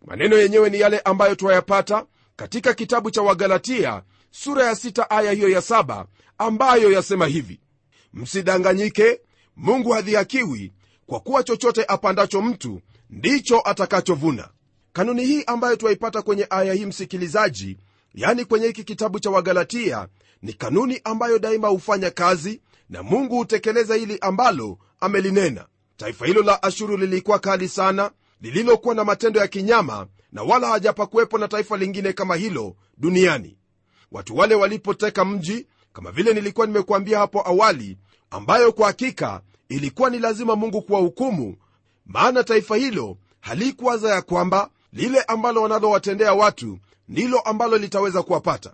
Maneno 0.07 0.37
yenyewe 0.37 0.69
ni 0.69 0.79
yale 0.79 0.99
ambayo 0.99 1.35
twayapata 1.35 2.05
katika 2.35 2.73
kitabu 2.73 3.11
cha 3.11 3.21
wagalatia 3.21 4.03
sura 4.31 4.65
ya 4.65 4.75
sita 4.75 5.09
aya 5.09 5.31
hiyo 5.31 5.49
ya 5.49 5.61
saba 5.61 6.05
ambayo 6.43 6.91
yasema 6.91 7.27
hivi 7.27 7.59
msidanganyike 8.13 9.21
mungu 9.55 9.91
hadhihakiwi 9.91 10.71
kwa 11.07 11.19
kuwa 11.19 11.43
chochote 11.43 11.85
apandacho 11.87 12.41
mtu 12.41 12.81
ndicho 13.09 13.61
atakachovuna. 13.65 14.49
Kanuni 14.93 15.25
hii 15.25 15.43
ambayo 15.43 15.75
twaipata 15.75 16.21
kwenye 16.21 16.47
aya 16.49 16.73
hii 16.73 16.85
msikilizaji 16.85 17.77
yani 18.13 18.45
kwenye 18.45 18.67
hiki 18.67 18.83
kitabu 18.83 19.19
cha 19.19 19.29
wagalatia 19.29 20.07
ni 20.41 20.53
kanuni 20.53 21.01
ambayo 21.03 21.39
daima 21.39 21.67
hufanya 21.67 22.11
kazi 22.11 22.61
na 22.89 23.03
mungu 23.03 23.37
hutekeleza 23.37 23.95
hili 23.95 24.17
ambalo 24.21 24.77
amelinena. 24.99 25.65
Taifa 25.97 26.25
hilo 26.25 26.41
la 26.41 26.63
ashuru 26.63 26.97
lilikuwa 26.97 27.39
kali 27.39 27.67
sana 27.69 28.11
lililokuwa 28.41 28.95
na 28.95 29.03
matendo 29.03 29.39
ya 29.39 29.47
kinyama 29.47 30.07
na 30.31 30.43
wala 30.43 30.67
hajapakuwepo 30.67 31.37
na 31.37 31.47
taifa 31.47 31.77
lingine 31.77 32.13
kama 32.13 32.35
hilo 32.35 32.75
duniani. 32.97 33.57
Watu 34.11 34.37
wale 34.37 34.55
walipoteka 34.55 35.25
mji 35.25 35.67
kama 35.93 36.11
vile 36.11 36.33
nilikuwa 36.33 36.67
nimekuambia 36.67 37.19
hapo 37.19 37.47
awali 37.47 37.97
ambayo 38.31 38.71
kwa 38.71 38.87
hakika 38.87 39.41
ilikuwa 39.69 40.09
ni 40.09 40.19
lazima 40.19 40.55
mungu 40.55 40.81
kuwahukumu 40.81 41.55
maana 42.05 42.43
taifa 42.43 42.75
hilo 42.75 43.17
halikuwaza 43.39 44.09
ya 44.09 44.21
kwamba 44.21 44.69
lile 44.93 45.21
ambalo 45.21 45.61
wanalowatendea 45.61 46.33
watu 46.33 46.79
ndilo 47.09 47.39
ambalo 47.39 47.77
litaweza 47.77 48.23
kuwapata. 48.23 48.73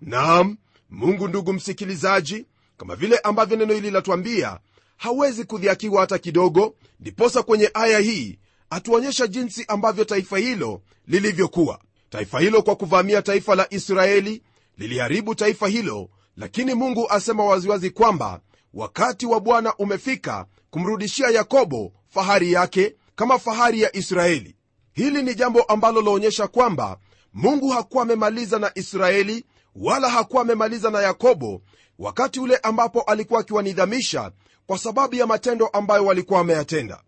Naam 0.00 0.56
mungu 0.90 1.28
ndugu 1.28 1.52
msikilizaji 1.52 2.46
kama 2.76 2.96
vile 2.96 3.18
ambavyo 3.18 3.56
neno 3.56 3.74
hili 3.74 3.90
latuambia 3.90 4.58
hawezi 4.96 5.44
kudhiakiwa 5.44 6.00
hata 6.00 6.18
kidogo 6.18 6.74
ndiposa 7.00 7.42
kwenye 7.42 7.70
aya 7.74 7.98
hii 7.98 8.38
atuonyesha 8.70 9.26
jinsi 9.26 9.64
ambavyo 9.68 10.04
taifa 10.04 10.38
hilo 10.38 10.82
lilivyokuwa. 11.06 11.78
Taifa 12.10 12.40
hilo 12.40 12.62
kwa 12.62 12.76
kuvamia 12.76 13.22
taifa 13.22 13.54
la 13.54 13.66
israeli 13.74 14.42
liliharibu 14.78 15.34
taifa 15.34 15.68
hilo 15.68 16.08
lakini 16.36 16.74
mungu 16.74 17.10
asema 17.10 17.44
waziwazi 17.44 17.90
kwamba 17.90 18.40
wakati 18.74 19.26
wa 19.26 19.40
bwana 19.40 19.76
umefika 19.76 20.46
kumrudishia 20.70 21.28
yakobo 21.28 21.92
fahari 22.08 22.52
yake 22.52 22.96
kama 23.14 23.38
fahari 23.38 23.82
ya 23.82 23.96
israeli. 23.96 24.56
Hili 24.92 25.22
ni 25.22 25.34
jambo 25.34 25.62
ambalo 25.62 26.02
laonyesha 26.02 26.46
kwamba 26.48 26.98
mungu 27.32 27.68
hakuwa 27.68 28.02
amemaliza 28.02 28.58
na 28.58 28.70
israeli 28.74 29.44
wala 29.76 30.08
hakuwa 30.08 30.42
amemaliza 30.42 30.90
na 30.90 31.02
yakobo 31.02 31.62
wakati 31.98 32.40
ule 32.40 32.56
ambapo 32.56 33.00
alikuwa 33.00 33.40
akiwanidhamisha 33.40 34.32
kwa 34.66 34.78
sababu 34.78 35.14
ya 35.14 35.26
matendo 35.26 35.66
ambayo 35.66 36.04
walikuwa 36.06 36.38
wameyatenda. 36.38 37.02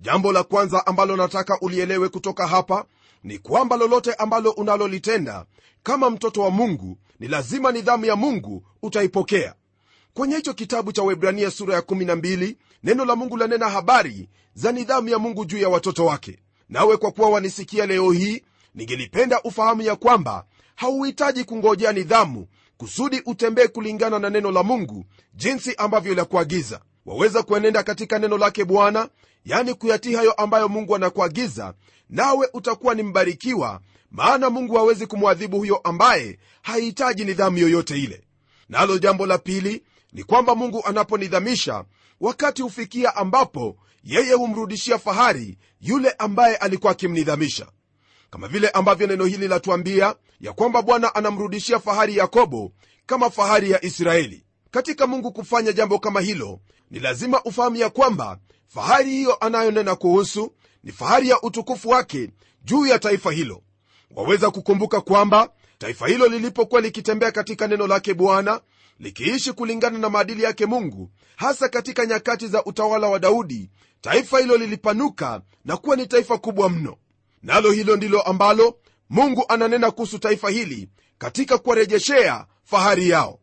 Jambo 0.00 0.32
la 0.32 0.42
kwanza 0.42 0.86
ambalo 0.86 1.16
nataka 1.16 1.58
ulielewe 1.60 2.08
kutoka 2.08 2.46
hapa 2.46 2.84
ni 3.24 3.38
kwamba 3.38 3.76
lolote 3.76 4.14
ambalo 4.14 4.50
unalolitenda 4.50 5.46
kama 5.82 6.10
mtoto 6.10 6.42
wa 6.42 6.50
mungu 6.50 6.98
ni 7.20 7.28
lazima 7.28 7.72
nidhamu 7.72 8.04
ya 8.04 8.16
mungu 8.16 8.66
utaipokea. 8.82 9.54
Kwenye 10.14 10.36
hicho 10.36 10.54
kitabu 10.54 10.92
cha 10.92 11.02
webrania 11.02 11.50
sura 11.50 11.74
ya 11.74 11.80
12 11.80 12.56
neno 12.82 13.04
la 13.04 13.16
mungu 13.16 13.36
lanena 13.36 13.68
habari 13.68 14.28
za 14.54 14.72
nidhamu 14.72 15.08
ya 15.08 15.18
mungu 15.18 15.44
juu 15.44 15.58
ya 15.58 15.68
watoto 15.68 16.04
wake. 16.06 16.38
Nawe 16.68 16.96
kwa 16.96 17.12
kuwa 17.12 17.30
wanisikia 17.30 17.86
leo 17.86 18.12
hii 18.12 18.42
ningelipenda 18.74 19.42
ufahamu 19.42 19.82
ya 19.82 19.96
kwamba 19.96 20.44
hauhitaji 20.74 21.44
kungojea 21.44 21.92
nidhamu 21.92 22.46
kusudi 22.76 23.22
utembee 23.26 23.66
kulingana 23.66 24.18
na 24.18 24.30
neno 24.30 24.50
la 24.50 24.62
mungu 24.62 25.04
jinsi 25.34 25.74
ambavyo 25.74 26.14
lakuagiza 26.14 26.80
waweza 27.06 27.42
kuenenda 27.42 27.82
katika 27.82 28.18
neno 28.18 28.38
lake 28.38 28.64
bwana 28.64 29.08
yani 29.44 29.74
kuyatii 29.74 30.14
hayo 30.14 30.32
ambayo 30.32 30.68
mungu 30.68 30.96
anakuagiza 30.96 31.74
nawe 32.10 32.48
utakuwa 32.52 32.94
ni 32.94 33.02
mbarikiwa 33.02 33.80
maana 34.10 34.50
mungu 34.50 34.74
hawezi 34.76 35.06
kumwadhibu 35.06 35.56
huyo 35.58 35.76
ambaye 35.76 36.38
hahitaji 36.62 37.24
nidhamu 37.24 37.58
yoyote 37.58 37.98
ile. 37.98 38.24
Nalo 38.68 38.98
jambo 38.98 39.26
la 39.26 39.38
pili 39.38 39.82
ni 40.12 40.24
kwamba 40.24 40.54
mungu 40.54 40.82
anaponidhamisha 40.84 41.84
wakati 42.20 42.62
hufikia 42.62 43.16
ambapo 43.16 43.76
yeye 44.04 44.32
humrudishia 44.32 44.98
fahari 44.98 45.58
yule 45.80 46.10
ambaye 46.10 46.56
alikuwa 46.56 46.92
akimnidhamisha. 46.92 47.66
Kama 48.30 48.48
vile 48.48 48.68
ambavyo 48.68 49.06
neno 49.06 49.24
hili 49.24 49.48
latuambia 49.48 50.14
ya 50.40 50.52
kwamba 50.52 50.82
bwana 50.82 51.14
anamrudishia 51.14 51.78
fahari 51.80 52.16
yakobo 52.16 52.72
kama 53.06 53.30
fahari 53.30 53.70
ya 53.70 53.84
israeli. 53.84 54.44
Katika 54.70 55.06
mungu 55.06 55.32
kufanya 55.32 55.72
jambo 55.72 55.98
kama 55.98 56.20
hilo 56.20 56.60
ni 56.94 57.00
lazima 57.00 57.42
ufahamu 57.42 57.76
ya 57.76 57.90
kwamba 57.90 58.38
fahari 58.68 59.10
hiyo 59.10 59.36
anayonena 59.40 59.96
kuhusu 59.96 60.54
ni 60.84 60.92
fahari 60.92 61.28
ya 61.28 61.42
utukufu 61.42 61.88
wake 61.88 62.30
juu 62.64 62.86
ya 62.86 62.98
taifa 62.98 63.32
hilo. 63.32 63.62
Waweza 64.10 64.50
kukumbuka 64.50 65.00
kwamba 65.00 65.48
taifa 65.78 66.08
hilo 66.08 66.26
lilipokuwa 66.26 66.80
likitembea 66.80 67.32
katika 67.32 67.66
neno 67.68 67.86
lake 67.86 68.14
bwana 68.14 68.60
likiishi 68.98 69.52
kulingana 69.52 69.98
na 69.98 70.10
maadili 70.10 70.42
yake 70.42 70.66
mungu 70.66 71.10
hasa 71.36 71.68
katika 71.68 72.06
nyakati 72.06 72.48
za 72.48 72.64
utawala 72.64 73.08
wa 73.08 73.18
daudi 73.18 73.70
taifa 74.00 74.38
hilo 74.38 74.56
lilipanuka 74.56 75.40
na 75.64 75.76
kuwa 75.76 75.96
ni 75.96 76.06
taifa 76.06 76.38
kubwa 76.38 76.70
mno. 76.70 76.96
Nalo 77.42 77.70
hilo 77.72 77.96
ndilo 77.96 78.22
ambalo 78.22 78.78
mungu 79.10 79.44
ananena 79.48 79.90
kuhusu 79.90 80.18
taifa 80.18 80.50
hili 80.50 80.88
katika 81.18 81.58
kuwarejeshea 81.58 82.46
fahari 82.64 83.08
yao. 83.08 83.40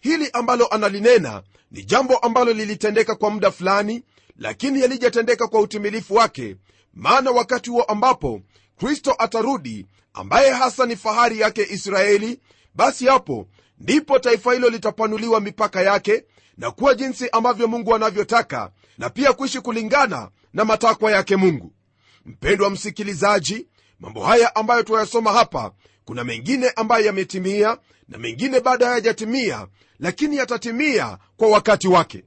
Hili 0.00 0.30
ambalo 0.32 0.66
analinena 0.66 1.42
ni 1.70 1.84
jambo 1.84 2.16
ambalo 2.16 2.52
lilitendeka 2.52 3.14
kwa 3.14 3.30
muda 3.30 3.50
fulani 3.50 4.02
lakini 4.36 4.80
yalijatendeka 4.80 5.48
kwa 5.48 5.60
utimilifu 5.60 6.14
wake 6.14 6.56
maana 6.94 7.30
wakati 7.30 7.70
huo 7.70 7.82
ambapo 7.82 8.40
kristo 8.78 9.14
atarudi 9.18 9.86
ambaye 10.12 10.50
hasa 10.50 10.86
ni 10.86 10.96
fahari 10.96 11.40
yake 11.40 11.66
israeli 11.70 12.40
basi 12.74 13.06
hapo 13.06 13.48
ndipo 13.78 14.18
taifa 14.18 14.52
hilo 14.52 14.68
litapanuliwa 14.70 15.40
mipaka 15.40 15.82
yake 15.82 16.24
na 16.56 16.70
kuwa 16.70 16.94
jinsi 16.94 17.28
ambavyo 17.30 17.68
mungu 17.68 17.94
anavyotaka 17.94 18.70
na 18.98 19.10
pia 19.10 19.32
kuishi 19.32 19.60
kulingana 19.60 20.30
na 20.52 20.64
matakwa 20.64 21.12
yake 21.12 21.36
mungu. 21.36 21.72
Mpendwa 22.26 22.70
msikilizaji 22.70 23.68
mambo 24.00 24.20
haya 24.24 24.56
ambayo 24.56 24.82
tuyasoma 24.82 25.32
hapa 25.32 25.72
kuna 26.04 26.24
mengine 26.24 26.70
ambayo 26.76 27.06
yametimia 27.06 27.78
na 28.08 28.18
mengine 28.18 28.60
bado 28.60 28.86
hayajatimia 28.86 29.66
lakini 29.98 30.36
yatatimia 30.36 31.18
kwa 31.36 31.48
wakati 31.48 31.88
wake. 31.88 32.24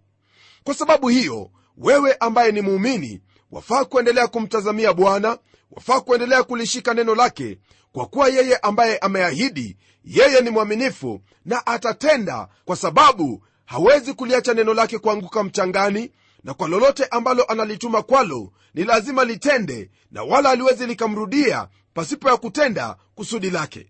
Kwa 0.64 0.74
sababu 0.74 1.08
hiyo 1.08 1.52
wewe 1.78 2.14
ambaye 2.20 2.52
ni 2.52 2.62
muumini 2.62 3.22
wafaa 3.52 3.86
kuendelea 3.86 4.28
kumtazamia 4.28 4.94
bwana 4.94 5.38
wafaa 5.72 6.00
kuendelea 6.02 6.44
kulishika 6.44 6.94
neno 6.94 7.16
lake 7.16 7.58
kwa 7.92 8.06
kuwa 8.06 8.28
yeye 8.30 8.58
ambaye 8.58 8.98
ameahidi 8.98 9.78
yeye 10.04 10.42
ni 10.42 10.50
mwaminifu 10.50 11.22
na 11.46 11.66
atatenda 11.68 12.48
kwa 12.66 12.76
sababu 12.76 13.44
hawezi 13.66 14.14
kuliacha 14.14 14.54
neno 14.54 14.74
lake 14.74 15.00
kuanguka 15.00 15.44
mchangani 15.44 16.12
na 16.44 16.54
kwa 16.54 16.68
lolote 16.68 17.06
ambalo 17.06 17.44
analituma 17.44 18.02
kwalo 18.02 18.52
ni 18.74 18.84
lazima 18.84 19.24
litende 19.24 19.90
na 20.12 20.24
wala 20.24 20.50
aliwezi 20.50 20.86
likamrudia 20.86 21.68
pasipo 21.94 22.30
ya 22.30 22.38
kutenda 22.38 22.96
kusudi 23.16 23.50
lake 23.50 23.88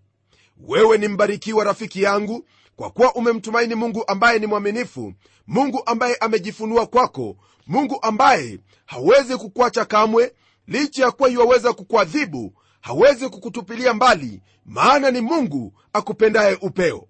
wewe 0.68 0.98
ni 0.98 1.08
mbarikiwa 1.08 1.63
rafiki 1.63 2.01
yangu 2.03 2.46
kwa 2.75 2.89
kuwa 2.91 3.15
umemtumaini 3.15 3.75
mungu 3.75 4.03
ambaye 4.08 4.39
ni 4.39 4.48
mwaminifu 4.48 5.13
mungu 5.48 5.82
ambaye 5.86 6.15
amejifunua 6.15 6.86
kwako 6.88 7.36
mungu 7.68 8.00
ambaye 8.01 8.60
hawezi 8.86 9.38
kukuacha 9.38 9.86
kamwe. 9.86 10.34
Licha 10.68 11.03
ya 11.03 11.12
kuwa 11.12 11.30
iwaweza 11.30 11.74
kukuadhibu 11.74 12.53
hawezi 12.82 13.30
kukutupilia 13.30 13.94
mbali 13.94 14.41
maana 14.65 15.12
ni 15.12 15.22
mungu 15.22 15.74
akupendaye 15.94 16.58
upeo. 16.62 17.08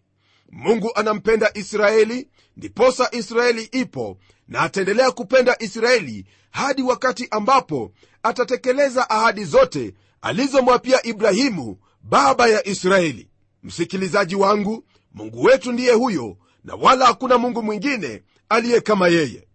Mungu 0.51 0.91
anampenda 0.95 1.51
israeli 1.53 2.27
ndiposa 2.57 3.09
israeli 3.11 3.63
ipo 3.63 4.17
na 4.47 4.61
ataendelea 4.61 5.11
kupenda 5.11 5.55
israeli 5.59 6.25
hadi 6.51 6.81
wakati 6.81 7.27
ambapo 7.31 7.91
atatekeleza 8.23 9.09
ahadi 9.09 9.43
zote 9.45 9.93
alizomwapia 10.21 11.05
ibrahimu 11.05 11.77
baba 12.03 12.47
ya 12.47 12.67
israeli 12.67 13.30
msikilizaji 13.63 14.35
wangu 14.35 14.83
mungu 15.13 15.43
wetu 15.43 15.71
ndiye 15.71 15.93
huyo 15.93 16.37
na 16.63 16.75
wala 16.75 17.05
hakuna 17.05 17.37
mungu 17.37 17.63
mwingine 17.63 18.23
aliye 18.49 18.81
kama 18.81 19.07
yeye. 19.07 19.47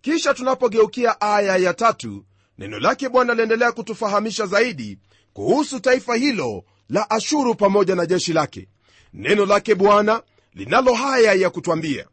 Kisha 0.00 0.34
tunapogeukia 0.34 1.20
aya 1.20 1.56
ya 1.56 1.74
tatu 1.74 2.24
neno 2.58 2.78
lake 2.78 3.08
bwana 3.08 3.34
liendelea 3.34 3.72
kutufahamisha 3.72 4.46
zaidi 4.46 4.98
kuhusu 5.32 5.80
taifa 5.80 6.14
hilo 6.16 6.64
la 6.88 7.10
ashuru 7.10 7.54
pamoja 7.54 7.94
na 7.94 8.06
jeshi 8.06 8.32
lake. 8.32 8.68
Neno 9.14 9.46
lake 9.46 9.74
bwana 9.74 10.22
linalo 10.54 10.94
haya 10.94 11.32
ya 11.32 11.50
kutwambia 11.50 12.06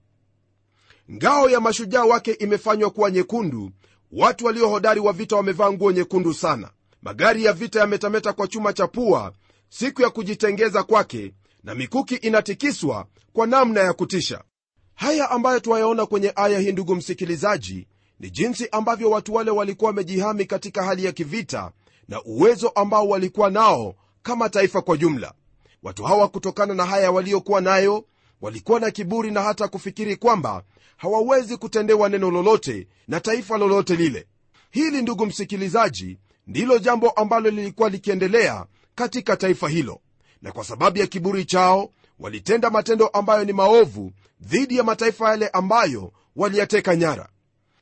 ngao 1.12 1.50
ya 1.50 1.60
mashujaa 1.60 2.03
wake 2.06 2.32
imefanywa 2.32 2.89
kuwa 2.89 3.12
nyekundu 3.12 3.72
watu 4.12 4.46
waliohodari 4.46 5.00
wa 5.00 5.13
vita 5.13 5.36
wamevaa 5.36 5.72
nguo 5.72 5.91
nyekundu 5.91 6.34
sana. 6.34 6.70
Magari 7.01 7.44
ya 7.46 7.53
vita 7.53 7.79
yametameta 7.79 8.34
kwa 8.34 8.48
chuma 8.48 8.74
cha 8.74 8.88
pua 8.88 9.34
siku 9.70 10.01
ya 10.01 10.10
kujitengeza 10.10 10.84
kwake 10.84 11.34
na 11.63 11.75
mikuki 11.75 12.15
inatikiswa 12.15 13.05
kwa 13.33 13.47
namna 13.47 13.79
ya 13.81 13.93
kutisha. 13.93 14.43
Haya 14.95 15.29
ambayo 15.31 15.59
twayaona 15.59 16.05
kwenye 16.05 16.33
aya 16.35 16.59
hii 16.59 16.71
ndugu 16.71 16.95
msikilizaji 16.95 17.87
ni 18.19 18.29
jinsi 18.29 18.67
ambavyo 18.71 19.09
watu 19.09 19.33
wale 19.33 19.51
walikuwa 19.51 19.89
wamejihami 19.89 20.45
katika 20.45 20.83
hali 20.83 21.05
ya 21.05 21.11
kivita 21.11 21.71
na 22.07 22.23
uwezo 22.23 22.69
ambao 22.69 23.07
walikuwa 23.07 23.49
nao 23.49 23.95
kama 24.21 24.49
taifa 24.49 24.81
kwa 24.81 24.97
jumla. 24.97 25.33
Watu 25.83 26.03
hawa 26.03 26.27
kutokana 26.27 26.73
na 26.73 26.85
haya 26.85 27.11
waliokuwa 27.11 27.61
nayo 27.61 28.05
walikuwa 28.41 28.79
na 28.79 28.91
kiburi 28.91 29.31
na 29.31 29.41
hata 29.41 29.67
kufikiri 29.67 30.15
kwamba 30.15 30.63
hawawezi 30.97 31.57
kutendewa 31.57 32.09
neno 32.09 32.31
lolote 32.31 32.87
na 33.07 33.19
taifa 33.19 33.57
lolote 33.57 33.95
lile. 33.95 34.27
Hili 34.71 35.01
ndugu 35.01 35.25
msikilizaji 35.25 36.17
ndilo 36.47 36.77
jambo 36.79 37.09
ambalo 37.09 37.49
lilikuwa 37.49 37.89
likiendelea 37.89 38.65
katika 38.95 39.37
taifa 39.37 39.69
hilo 39.69 40.01
na 40.41 40.51
kwa 40.51 40.63
sababu 40.63 40.98
ya 40.98 41.08
kiburi 41.08 41.46
chao 41.46 41.89
walitenda 42.19 42.69
matendo 42.69 43.08
ambayo 43.08 43.46
ni 43.46 43.53
maovu 43.53 44.12
dhidi 44.41 44.77
ya 44.77 44.84
mataifa 44.84 45.29
yale 45.29 45.48
ambayo 45.48 46.12
waliyateka 46.36 46.96
nyara. 46.96 47.29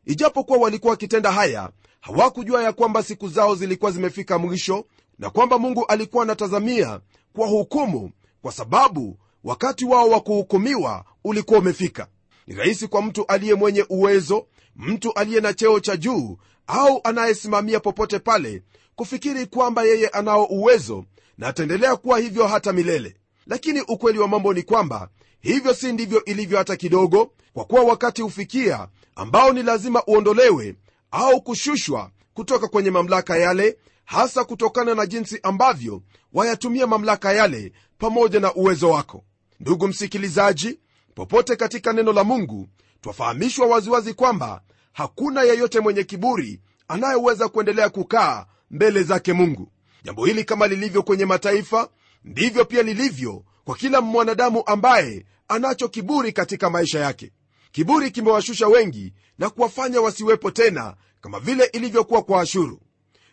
Ijapokuwa 0.05 0.59
walikuwa 0.59 0.91
wakitenda 0.91 1.31
haya 1.31 1.69
hawakujua 2.01 2.63
ya 2.63 2.73
kwamba 2.73 3.03
siku 3.03 3.29
zao 3.29 3.55
zilikuwa 3.55 3.91
zimefika 3.91 4.37
mwisho 4.37 4.85
na 5.19 5.29
kwamba 5.29 5.57
mungu 5.59 5.85
alikuwa 5.85 6.23
anatazamia 6.23 6.99
kwa 7.33 7.47
hukumu 7.47 8.11
kwa 8.41 8.51
sababu 8.51 9.17
wakati 9.43 9.85
wao 9.85 10.09
wa 10.09 10.19
kuhukumiwa 10.21 11.05
ulikuwa 11.23 11.59
umefika. 11.59 12.07
Ni 12.47 12.55
rahisi 12.55 12.87
kwa 12.87 13.01
mtu 13.01 13.25
aliye 13.25 13.55
mwenye 13.55 13.85
uwezo 13.89 14.47
mtu 14.75 15.13
aliye 15.13 15.41
na 15.41 15.53
cheo 15.53 15.79
cha 15.79 15.97
juu 15.97 16.37
au 16.67 17.01
anayesimamia 17.03 17.79
popote 17.79 18.19
pale 18.19 18.63
kufikiri 18.95 19.45
kwamba 19.45 19.83
yeye 19.83 20.07
anao 20.07 20.45
uwezo 20.45 21.05
na 21.37 21.47
ataendelea 21.47 21.95
kuwa 21.95 22.19
hivyo 22.19 22.47
hata 22.47 22.73
milele. 22.73 23.15
Lakini 23.47 23.81
ukweli 23.81 24.19
wa 24.19 24.27
mambo 24.27 24.53
ni 24.53 24.63
kwamba 24.63 25.09
hivyo 25.39 25.73
si 25.73 25.91
ndivyo 25.93 26.25
ilivyo 26.25 26.57
hata 26.57 26.75
kidogo 26.75 27.31
kwa 27.53 27.65
kuwa 27.65 27.83
wakati 27.83 28.21
hufikia 28.21 28.87
ambao 29.15 29.53
ni 29.53 29.63
lazima 29.63 30.03
uondolewe 30.07 30.75
au 31.11 31.41
kushushwa 31.41 32.11
kutoka 32.33 32.67
kwenye 32.67 32.91
mamlaka 32.91 33.37
yale 33.37 33.77
hasa 34.05 34.43
kutokana 34.43 34.95
na 34.95 35.05
jinsi 35.05 35.39
ambavyo 35.43 36.01
wayatumia 36.33 36.87
mamlaka 36.87 37.33
yale 37.33 37.71
pamoja 37.97 38.39
na 38.39 38.53
uwezo 38.53 38.89
wako. 38.89 39.23
Ndugu 39.59 39.87
msikilizaji 39.87 40.79
popote 41.15 41.55
katika 41.55 41.93
neno 41.93 42.13
la 42.13 42.23
mungu 42.23 42.69
twafahamishwa 43.01 43.67
waziwazi 43.67 44.13
kwamba 44.13 44.61
hakuna 44.93 45.41
yeyote 45.43 45.79
mwenye 45.79 46.03
kiburi 46.03 46.61
anayeweza 46.87 47.49
kuendelea 47.49 47.89
kukaa 47.89 48.45
mbele 48.71 49.03
zake 49.03 49.33
mungu 49.33 49.71
jambo 50.07 50.25
hili 50.25 50.43
kama 50.43 50.67
lilivyo 50.67 51.03
kwenye 51.03 51.25
mataifa 51.25 51.89
ndivyo 52.23 52.65
pia 52.65 52.83
lilivyo 52.83 53.43
kwa 53.65 53.75
kila 53.75 54.01
mwanadamu 54.01 54.63
ambaye 54.65 55.25
anacho 55.47 55.87
kiburi 55.87 56.31
katika 56.31 56.69
maisha 56.69 56.99
yake. 56.99 57.31
Kiburi 57.71 58.11
kimewashusha 58.11 58.67
wengi 58.67 59.13
na 59.39 59.49
kuwafanya 59.49 60.01
wasiwepo 60.01 60.51
tena 60.51 60.95
kama 61.21 61.39
vile 61.39 61.63
ilivyokuwa 61.65 62.21
kwa 62.21 62.41
ashuru. 62.41 62.81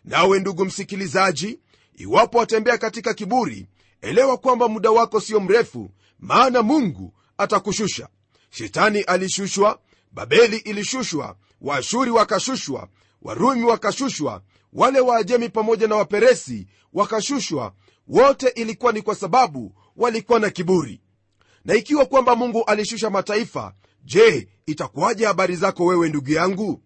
Nawe 0.05 0.41
ndugu 0.41 0.65
msikilizaji 0.65 1.59
iwapo 1.97 2.39
watembea 2.39 2.79
katika 2.79 3.15
kiburi 3.15 3.67
elewa 4.01 4.37
kwamba 4.39 4.69
muda 4.69 4.91
wako 4.91 5.21
sio 5.21 5.41
mrefu 5.41 5.91
maana 6.19 6.63
mungu 6.63 7.15
atakushusha. 7.39 8.09
Shetani 8.51 9.01
alishushwa 9.01 9.79
babeli 10.13 10.57
ilishushwa 10.57 11.37
waashuri 11.61 12.11
wakashushwa 12.11 12.89
warumi 13.23 13.65
wakashushwa 13.65 14.43
wale 14.75 15.01
waajemi 15.01 15.49
pamoja 15.49 15.89
na 15.89 15.97
waperesi 15.97 16.67
wakashushwa. 16.93 17.75
Wote 18.09 18.49
ilikuwa 18.49 18.93
ni 18.93 19.03
kwa 19.03 19.15
sababu 19.15 19.75
walikuwa 19.97 20.41
na 20.41 20.51
kiburi. 20.51 21.01
Na 21.65 21.75
ikiwa 21.75 22.07
kwamba 22.07 22.37
mungu 22.37 22.65
alishusha 22.65 23.11
mataifa 23.11 23.75
je 24.05 24.49
itakuwaje 24.67 25.27
habari 25.27 25.57
zako 25.57 25.85
wewe 25.85 26.09
ndugu 26.09 26.31
yangu? 26.31 26.83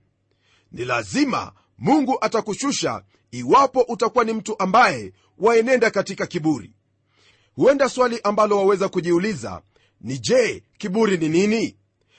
Ni 0.73 0.85
lazima 0.85 1.53
mungu 1.79 2.19
atakushusha 2.21 3.03
iwapo 3.31 3.81
utakuwa 3.81 4.25
ni 4.25 4.33
mtu 4.33 4.59
ambaye 4.59 5.13
waenenda 5.39 5.91
katika 5.91 6.27
kiburi. 6.27 6.75
Huenda 7.55 7.89
swali 7.89 8.21
ambalo 8.25 8.57
waweza 8.57 8.89
kujiuliza 8.89 9.63
ni 10.01 10.19
je 10.19 10.63
kiburi 10.79 11.17
ni 11.19 11.29
nini? 11.29 11.77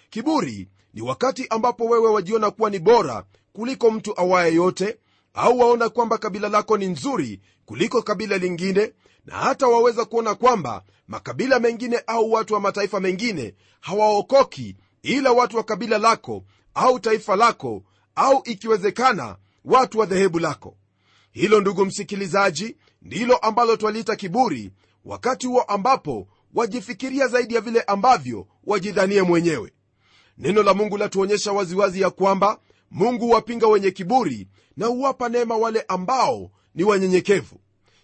Kiburi 0.10 0.70
ni 0.94 1.02
wakati 1.02 1.48
ambapo 1.50 1.86
wewe 1.86 2.10
wajiona 2.10 2.52
kuwa 2.52 2.70
ni 2.70 2.80
bora 2.80 3.24
kuliko 3.54 3.92
mtu 3.92 4.20
awaye 4.20 4.54
yote 4.54 4.98
au 5.34 5.60
waona 5.60 5.90
kwamba 5.90 6.18
kabila 6.18 6.50
lako 6.50 6.78
ni 6.78 6.86
nzuri 6.88 7.42
kuliko 7.66 8.02
kabila 8.02 8.38
lingine 8.38 8.94
na 9.26 9.36
hata 9.36 9.68
waweza 9.68 10.06
kuona 10.06 10.36
kwamba 10.36 10.84
makabila 11.08 11.60
mengine 11.60 12.04
au 12.08 12.32
watu 12.32 12.54
wa 12.54 12.60
mataifa 12.60 13.00
mengine 13.00 13.56
hawaokoki 13.80 14.76
ila 15.04 15.32
watu 15.32 15.58
wa 15.58 15.64
kabila 15.64 15.98
lako 15.98 16.44
au 16.74 17.00
taifa 17.00 17.36
lako 17.36 17.84
au 18.16 18.42
ikiwezekana 18.46 19.38
watu 19.66 20.00
wa 20.00 20.06
dhehebu 20.06 20.40
lako. 20.40 20.78
Hilo 21.32 21.62
ndugu 21.62 21.86
msikilizaji 21.86 22.78
ndilo 23.02 23.38
ambalo 23.38 23.78
twaliita 23.78 24.16
kiburi 24.16 24.72
wakati 25.06 25.48
huo 25.48 25.62
ambapo 25.62 26.28
wajifikiria 26.54 27.28
zaidi 27.28 27.56
ya 27.56 27.62
vile 27.62 27.82
ambavyo 27.82 28.48
wajidhanie 28.64 29.22
mwenyewe. 29.22 29.74
Neno 30.38 30.64
la 30.64 30.74
mungu 30.74 30.98
latuonyesha 30.98 31.52
waziwazi 31.52 32.02
ya 32.02 32.10
kwamba 32.10 32.60
mungu 32.92 33.26
huwapinga 33.26 33.68
wenye 33.68 33.92
kiburi 33.92 34.48
na 34.78 34.86
huwapa 34.86 35.30
neema 35.30 35.58
wale 35.58 35.86
ambao 35.88 36.52
ni 36.76 36.84
wanyenyekevu. 36.84 37.60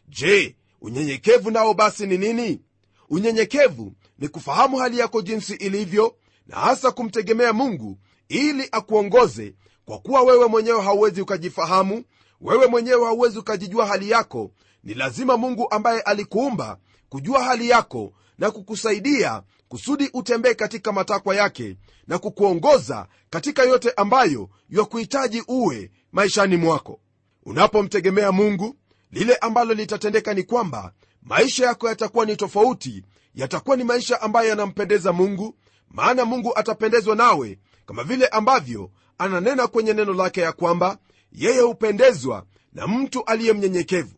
Je 0.08 0.56
unyenyekevu 0.82 1.52
nao 1.52 1.74
basi 1.74 2.08
ni 2.08 2.18
nini? 2.18 2.62
Unyenyekevu 3.10 3.94
ni 4.20 4.28
kufahamu 4.28 4.78
hali 4.78 5.00
yako 5.00 5.22
jinsi 5.22 5.54
ilivyo 5.54 6.16
na 6.48 6.56
hasa 6.56 6.92
kumtegemea 6.92 7.54
mungu 7.54 7.98
ili 8.30 8.68
akuongoze 8.72 9.56
kwa 9.86 10.00
kuwa 10.00 10.22
wewe 10.22 10.48
mwenyewe 10.48 10.82
hauwezi 10.82 11.22
ukajifahamu 11.22 12.04
wewe 12.42 12.68
mwenyewe 12.68 13.06
hauwezi 13.06 13.40
ukajijua 13.40 13.86
hali 13.86 14.10
yako. 14.10 14.52
Ni 14.84 14.94
lazima 14.94 15.38
mungu 15.38 15.68
ambaye 15.72 16.02
alikuumba 16.02 16.78
kujua 17.10 17.44
hali 17.44 17.70
yako 17.70 18.14
na 18.38 18.52
kukusaidia 18.52 19.44
kusudi 19.70 20.10
utembee 20.14 20.54
katika 20.54 20.92
matakwa 20.92 21.36
yake 21.36 21.78
na 22.08 22.20
kukuongoza 22.20 23.08
katika 23.30 23.64
yote 23.64 23.92
ambayo 23.98 24.50
yakuhitaji 24.70 25.44
uwe 25.48 25.92
maishani 26.12 26.58
mwako. 26.58 27.00
Unapomtegemea 27.46 28.32
mungu 28.32 28.76
lile 29.12 29.36
ambalo 29.36 29.74
litatendeka 29.74 30.34
ni 30.34 30.44
kwamba 30.44 30.94
maisha 31.24 31.66
yako 31.66 31.90
yatakuwa 31.90 32.26
ni 32.26 32.36
tofauti 32.36 33.04
yatakuwa 33.36 33.76
ni 33.78 33.84
maisha 33.84 34.22
ambayo 34.22 34.50
yanampendeza 34.50 35.14
mungu 35.14 35.56
maana 35.90 36.26
mungu 36.26 36.58
atapendezwa 36.58 37.16
nawe 37.16 37.60
kama 37.86 38.04
vile 38.04 38.28
ambavyo 38.28 38.92
ananena 39.18 39.68
kwenye 39.68 39.94
neno 39.94 40.14
lake 40.14 40.42
ya 40.42 40.52
kwamba 40.52 40.98
yeye 41.32 41.62
hupendezwa 41.62 42.46
na 42.74 42.88
mtu 42.88 43.24
aliye 43.26 43.54
mnyenyekevu. 43.54 44.14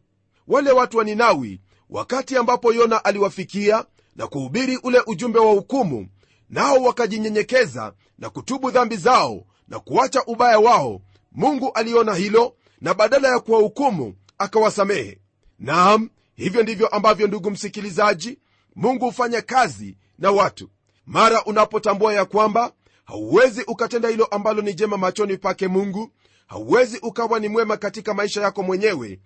Wale 0.47 0.71
watu 0.71 0.97
wa 0.97 1.03
ninawi 1.03 1.61
wakati 1.89 2.37
ambapo 2.37 2.73
yona 2.73 3.05
aliwafikia 3.05 3.85
na 4.17 4.27
kuhubiri 4.27 4.77
ule 4.83 5.01
ujumbe 5.07 5.39
wa 5.39 5.51
hukumu 5.51 6.07
nao 6.49 6.75
wakajinyenyekeza 6.83 7.93
na 8.17 8.29
kutubu 8.29 8.71
dhambi 8.71 8.97
zao 8.97 9.43
na 9.67 9.79
kuacha 9.79 10.23
ubaya 10.25 10.59
wao. 10.59 11.01
Mungu 11.31 11.71
aliona 11.73 12.15
hilo 12.15 12.55
na 12.81 12.93
badala 12.93 13.27
ya 13.27 13.39
kuwahukumu 13.39 14.13
akawasamehe. 14.37 15.19
Naam 15.59 16.09
hivyo 16.35 16.63
ndivyo 16.63 16.87
ambavyo 16.87 17.27
ndugu 17.27 17.51
msikilizaji 17.51 18.39
mungu 18.75 19.05
hufanya 19.05 19.41
kazi 19.41 19.97
na 20.19 20.31
watu. 20.31 20.69
Mara 21.05 21.43
unapotambua 21.43 22.13
ya 22.13 22.25
kwamba 22.25 22.71
hauwezi 23.05 23.63
ukatenda 23.67 24.09
hilo 24.09 24.25
ambalo 24.25 24.61
ni 24.61 24.73
jema 24.73 24.97
machoni 24.97 25.37
pake 25.37 25.67
mungu 25.67 26.11
hauwezi 26.47 26.99
ukawa 27.01 27.39
ni 27.39 27.47
mwema 27.47 27.77
katika 27.77 28.13
maisha 28.13 28.41
yako 28.41 28.63
mwenyewe 28.63 29.19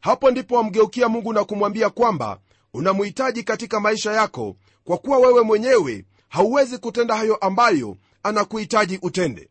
hapo 0.00 0.30
ndipo 0.30 0.54
wamgeukia 0.54 1.08
mungu 1.08 1.32
na 1.32 1.44
kumwambia 1.44 1.90
kwamba 1.90 2.38
unamhitaji 2.74 3.42
katika 3.42 3.80
maisha 3.80 4.12
yako 4.12 4.56
kwa 4.84 4.98
kuwa 4.98 5.18
wewe 5.18 5.42
mwenyewe 5.42 6.04
hauwezi 6.28 6.78
kutenda 6.78 7.16
hayo 7.16 7.36
ambayo 7.36 7.96
anakuhitaji 8.22 8.98
utende. 9.02 9.48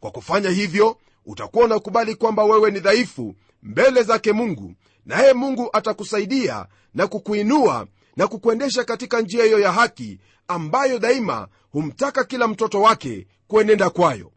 Kwa 0.00 0.10
kufanya 0.10 0.50
hivyo 0.50 0.96
utakuwa 1.26 1.64
unakubali 1.64 2.14
kwamba 2.14 2.44
wewe 2.44 2.70
ni 2.70 2.80
dhaifu 2.80 3.34
mbele 3.62 4.02
zake 4.02 4.32
mungu 4.32 4.74
naye 5.06 5.32
mungu 5.32 5.68
atakusaidia 5.72 6.66
na 6.94 7.06
kukuinua 7.06 7.86
na 8.16 8.26
kukuendesha 8.26 8.84
katika 8.84 9.20
njia 9.20 9.44
hiyo 9.44 9.58
ya 9.60 9.72
haki 9.72 10.18
ambayo 10.48 10.98
daima 10.98 11.48
humtaka 11.72 12.24
kila 12.24 12.48
mtoto 12.48 12.80
wake 12.82 13.26
kuenenda 13.46 13.90
kwayo. 13.90 14.32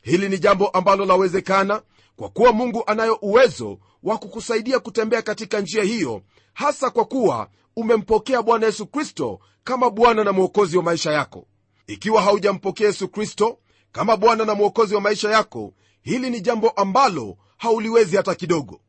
Hili 0.00 0.28
ni 0.28 0.38
jambo 0.38 0.68
ambalo 0.68 1.04
lawezekana 1.04 1.82
kwa 2.16 2.28
kuwa 2.28 2.52
mungu 2.52 2.82
anayo 2.86 3.18
uwezo 3.22 3.78
wa 4.02 4.18
kukusaidia 4.18 4.78
kutembea 4.80 5.22
katika 5.22 5.60
njia 5.60 5.82
hiyo 5.84 6.22
hasa 6.54 6.90
kwa 6.90 7.04
kuwa 7.04 7.48
umempokea 7.76 8.42
bwana 8.42 8.66
yesu 8.66 8.86
kristo 8.86 9.40
kama 9.64 9.90
bwana 9.90 10.24
na 10.24 10.32
mwokozi 10.32 10.76
wa 10.76 10.82
maisha 10.82 11.12
yako. 11.12 11.46
Ikiwa 11.86 12.22
haujampokea 12.22 12.86
yesu 12.86 13.08
kristo 13.08 13.58
kama 13.92 14.16
bwana 14.16 14.44
na 14.44 14.54
mwokozi 14.54 14.94
wa 14.94 15.00
maisha 15.00 15.30
yako 15.30 15.72
hili 16.02 16.30
ni 16.30 16.40
jambo 16.40 16.70
ambalo 16.70 17.36
hauliwezi 17.56 18.16
hata 18.16 18.34
kidogo. 18.34 18.80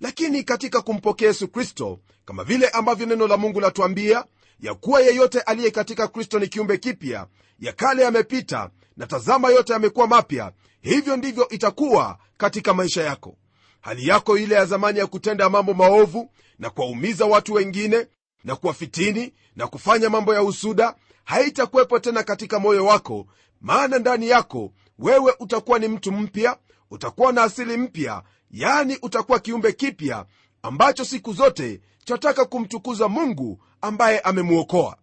Lakini 0.00 0.42
katika 0.42 0.80
kumpokea 0.82 1.28
yesu 1.28 1.48
kristo 1.48 1.98
kama 2.24 2.44
vile 2.44 2.68
ambavyo 2.68 3.06
neno 3.06 3.26
la 3.28 3.36
mungu 3.36 3.60
latuambia 3.60 4.24
ya 4.60 4.74
kuwa 4.74 5.00
yeyote 5.00 5.40
aliye 5.40 5.70
katika 5.70 6.08
kristo 6.08 6.38
ni 6.38 6.48
kiumbe 6.48 6.78
kipya 6.78 7.26
ya 7.60 7.72
kale 7.72 8.02
yamepita 8.02 8.70
na 8.96 9.06
tazama 9.06 9.48
yote 9.50 9.72
yamekuwa 9.72 10.06
mapya 10.06 10.52
hivyo 10.80 11.16
ndivyo 11.16 11.48
itakuwa 11.48 12.18
katika 12.36 12.74
maisha 12.74 13.02
yako. 13.02 13.36
Hali 13.80 14.08
yako 14.08 14.38
ile 14.38 14.54
ya 14.54 14.64
zamani 14.64 14.98
ya 14.98 15.06
kutenda 15.06 15.50
mambo 15.50 15.74
maovu 15.74 16.30
na 16.58 16.70
kuwaumiza 16.70 17.24
watu 17.26 17.52
wengine 17.54 18.06
na 18.44 18.56
kuwafitini 18.56 19.32
na 19.56 19.66
kufanya 19.66 20.10
mambo 20.10 20.34
ya 20.34 20.42
usuda 20.42 20.94
haitakuwepo 21.24 21.98
tena 21.98 22.22
katika 22.22 22.58
moyo 22.58 22.86
wako 22.86 23.26
maana 23.60 23.98
ndani 23.98 24.28
yako 24.28 24.72
wewe 24.98 25.34
utakuwa 25.38 25.78
ni 25.78 25.88
mtu 25.88 26.12
mpya 26.12 26.56
utakuwa 26.90 27.32
na 27.32 27.42
asili 27.42 27.76
mpya 27.76 28.22
yani 28.50 28.98
utakuwa 29.02 29.38
kiumbe 29.40 29.72
kipya 29.72 30.26
ambacho 30.62 31.04
siku 31.04 31.32
zote 31.32 31.80
chataka 32.04 32.44
kumtukuza 32.44 33.08
mungu 33.08 33.64
ambaye 33.80 34.20
amemwokoa 34.20 34.96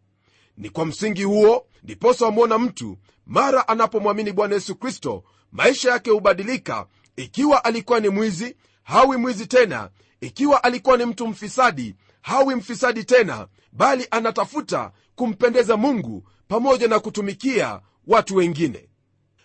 ni 0.58 0.70
kwa 0.70 0.86
msingi 0.86 1.24
huo 1.24 1.66
ndiposa 1.84 2.26
wamwona 2.26 2.58
mtu 2.58 2.98
mara 3.26 3.68
anapomwamini 3.68 4.32
bwana 4.32 4.56
yesu 4.56 4.76
kristo 4.76 5.24
maisha 5.52 5.92
yake 5.92 6.10
hubadilika 6.12 6.86
ikiwa 7.16 7.64
alikuwa 7.66 8.00
ni 8.00 8.10
mwizi 8.10 8.56
hawi 8.84 9.18
mwizi 9.18 9.48
tena 9.48 9.90
ikiwa 10.22 10.64
alikuwa 10.64 10.98
ni 10.98 11.06
mtu 11.06 11.28
mfisadi 11.28 11.96
hawi 12.22 12.56
mfisadi 12.56 13.04
tena 13.04 13.48
bali 13.72 14.08
anatafuta 14.12 14.92
kumpendeza 15.16 15.78
mungu 15.78 16.24
pamoja 16.48 16.88
na 16.88 17.00
kutumikia 17.00 17.82
watu 18.08 18.36
wengine. 18.36 18.90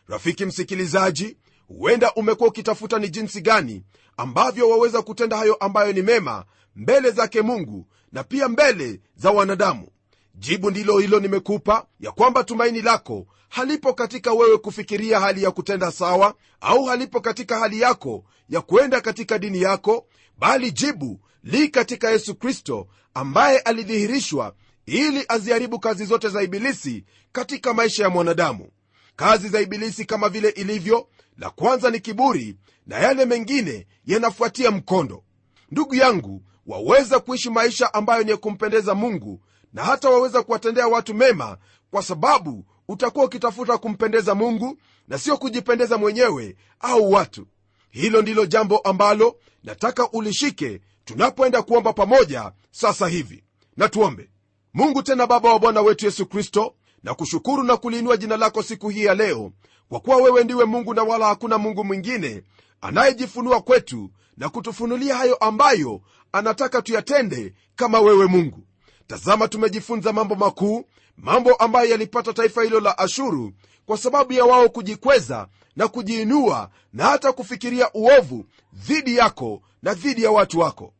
Rafiki 0.08 0.44
msikilizaji 0.44 1.36
huenda 1.68 2.12
umekuwa 2.14 2.48
ukitafuta 2.48 2.98
ni 2.98 3.08
jinsi 3.08 3.40
gani 3.40 3.82
ambavyo 4.16 4.68
waweza 4.70 5.02
kutenda 5.02 5.36
hayo 5.36 5.54
ambayo 5.54 5.92
ni 5.92 6.02
mema 6.02 6.44
mbele 6.76 7.10
zake 7.10 7.42
mungu 7.42 7.86
na 8.12 8.24
pia 8.24 8.48
mbele 8.48 9.00
za 9.16 9.30
wanadamu. 9.30 9.88
Jibu 10.34 10.70
ndilo 10.70 10.98
hilo 10.98 11.20
nimekupa 11.20 11.86
ya 12.00 12.12
kwamba 12.12 12.44
tumaini 12.44 12.82
lako 12.82 13.26
halipo 13.48 13.92
katika 13.92 14.32
wewe 14.32 14.58
kufikiria 14.58 15.20
hali 15.20 15.42
ya 15.42 15.50
kutenda 15.50 15.92
sawa 15.92 16.34
au 16.60 16.84
halipo 16.84 17.20
katika 17.20 17.58
hali 17.58 17.80
yako 17.80 18.24
ya 18.48 18.60
kuenda 18.60 19.00
katika 19.00 19.38
dini 19.38 19.62
yako 19.62 20.06
bali 20.38 20.70
jibu 20.72 21.20
li 21.44 21.68
katika 21.68 22.10
yesu 22.10 22.34
kristo 22.34 22.86
ambaye 23.14 23.58
alidhihirishwa 23.58 24.54
ili 24.86 25.24
aziharibu 25.28 25.78
kazi 25.78 26.04
zote 26.04 26.28
za 26.28 26.42
ibilisi 26.42 27.04
katika 27.32 27.74
maisha 27.74 28.02
ya 28.02 28.10
mwanadamu. 28.10 28.68
Kazi 29.16 29.48
za 29.48 29.60
ibilisi 29.60 30.04
kama 30.04 30.28
vile 30.28 30.48
ilivyo 30.48 31.08
la 31.38 31.50
kwanza 31.50 31.90
ni 31.90 32.00
kiburi 32.00 32.56
na 32.86 32.98
yale 32.98 33.24
mengine 33.24 33.86
yanafuatia 34.06 34.70
mkondo. 34.70 35.24
Ndugu 35.70 35.94
yangu 35.94 36.42
waweza 36.66 37.20
kuishi 37.20 37.50
maisha 37.50 37.94
ambayo 37.94 38.22
ni 38.24 38.30
ya 38.30 38.36
kumpendeza 38.36 38.94
mungu 38.94 39.40
na 39.72 39.84
hata 39.84 40.10
waweza 40.10 40.42
kuwatendea 40.42 40.86
watu 40.88 41.14
mema 41.14 41.58
kwa 41.90 42.02
sababu 42.02 42.64
utakuwa 42.88 43.24
ukitafuta 43.24 43.78
kumpendeza 43.78 44.34
mungu 44.34 44.78
na 45.08 45.18
sio 45.18 45.36
kujipendeza 45.36 45.98
mwenyewe 45.98 46.56
au 46.80 47.12
watu. 47.12 47.46
Hilo 47.90 48.22
ndilo 48.22 48.46
jambo 48.46 48.78
ambalo 48.78 49.36
nataka 49.64 50.10
ulishike 50.10 50.80
tunapoenda 51.04 51.62
kuomba 51.62 51.92
pamoja 51.92 52.52
sasa 52.70 53.08
hivi. 53.08 53.44
Na 53.76 53.88
tuombe. 53.88 54.30
Mungu 54.74 55.02
tena 55.02 55.26
baba 55.26 55.52
wa 55.52 55.58
bwana 55.58 55.80
wetu 55.80 56.04
yesu 56.06 56.26
kristo 56.26 56.74
na 57.02 57.14
kushukuru 57.14 57.62
na 57.62 57.76
kuliinua 57.76 58.16
jina 58.16 58.36
lako 58.36 58.62
siku 58.62 58.88
hii 58.88 59.04
ya 59.04 59.14
leo 59.14 59.52
kwa 59.88 60.00
kuwa 60.00 60.16
wewe 60.16 60.44
ndiwe 60.44 60.64
mungu 60.64 60.94
na 60.94 61.02
wala 61.02 61.26
hakuna 61.26 61.58
mungu 61.58 61.84
mwingine 61.84 62.42
anayejifunua 62.80 63.60
kwetu 63.60 64.10
na 64.36 64.48
kutufunulia 64.48 65.16
hayo 65.16 65.34
ambayo 65.34 66.00
anataka 66.32 66.82
tuyatende 66.82 67.54
kama 67.76 68.00
wewe 68.00 68.26
mungu. 68.26 68.60
Tazama 69.06 69.48
tumejifunza 69.48 70.12
mambo 70.12 70.34
makuu 70.34 70.84
mambo 71.16 71.54
ambayo 71.54 71.90
yalipata 71.90 72.32
taifa 72.32 72.62
hilo 72.62 72.80
la 72.80 72.98
ashuru 72.98 73.52
kwa 73.86 73.98
sababu 73.98 74.32
ya 74.32 74.44
wao 74.44 74.68
kujikweza 74.68 75.48
na 75.76 75.88
kujiinua 75.88 76.70
na 76.92 77.04
hata 77.04 77.32
kufikiria 77.32 77.90
uovu 77.94 78.44
dhidi 78.72 79.16
yako 79.16 79.62
na 79.84 79.94
dhidi 79.94 80.22
ya 80.22 80.30
watu 80.30 80.58
wako. 80.58 80.94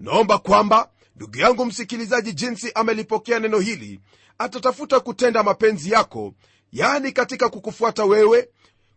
Naomba 0.00 0.38
kwamba 0.38 0.90
ndugu 1.16 1.38
yangu 1.38 1.64
msikilizaji 1.66 2.32
jinsi 2.32 2.72
amelipokea 2.74 3.38
neno 3.40 3.58
hili 3.58 4.00
atatafuta 4.38 5.00
kutenda 5.00 5.42
mapenzi 5.42 5.90
yako 5.90 6.34
yaani 6.72 7.12
katika 7.12 7.48
kukufuata 7.48 8.04
wewe 8.04 8.48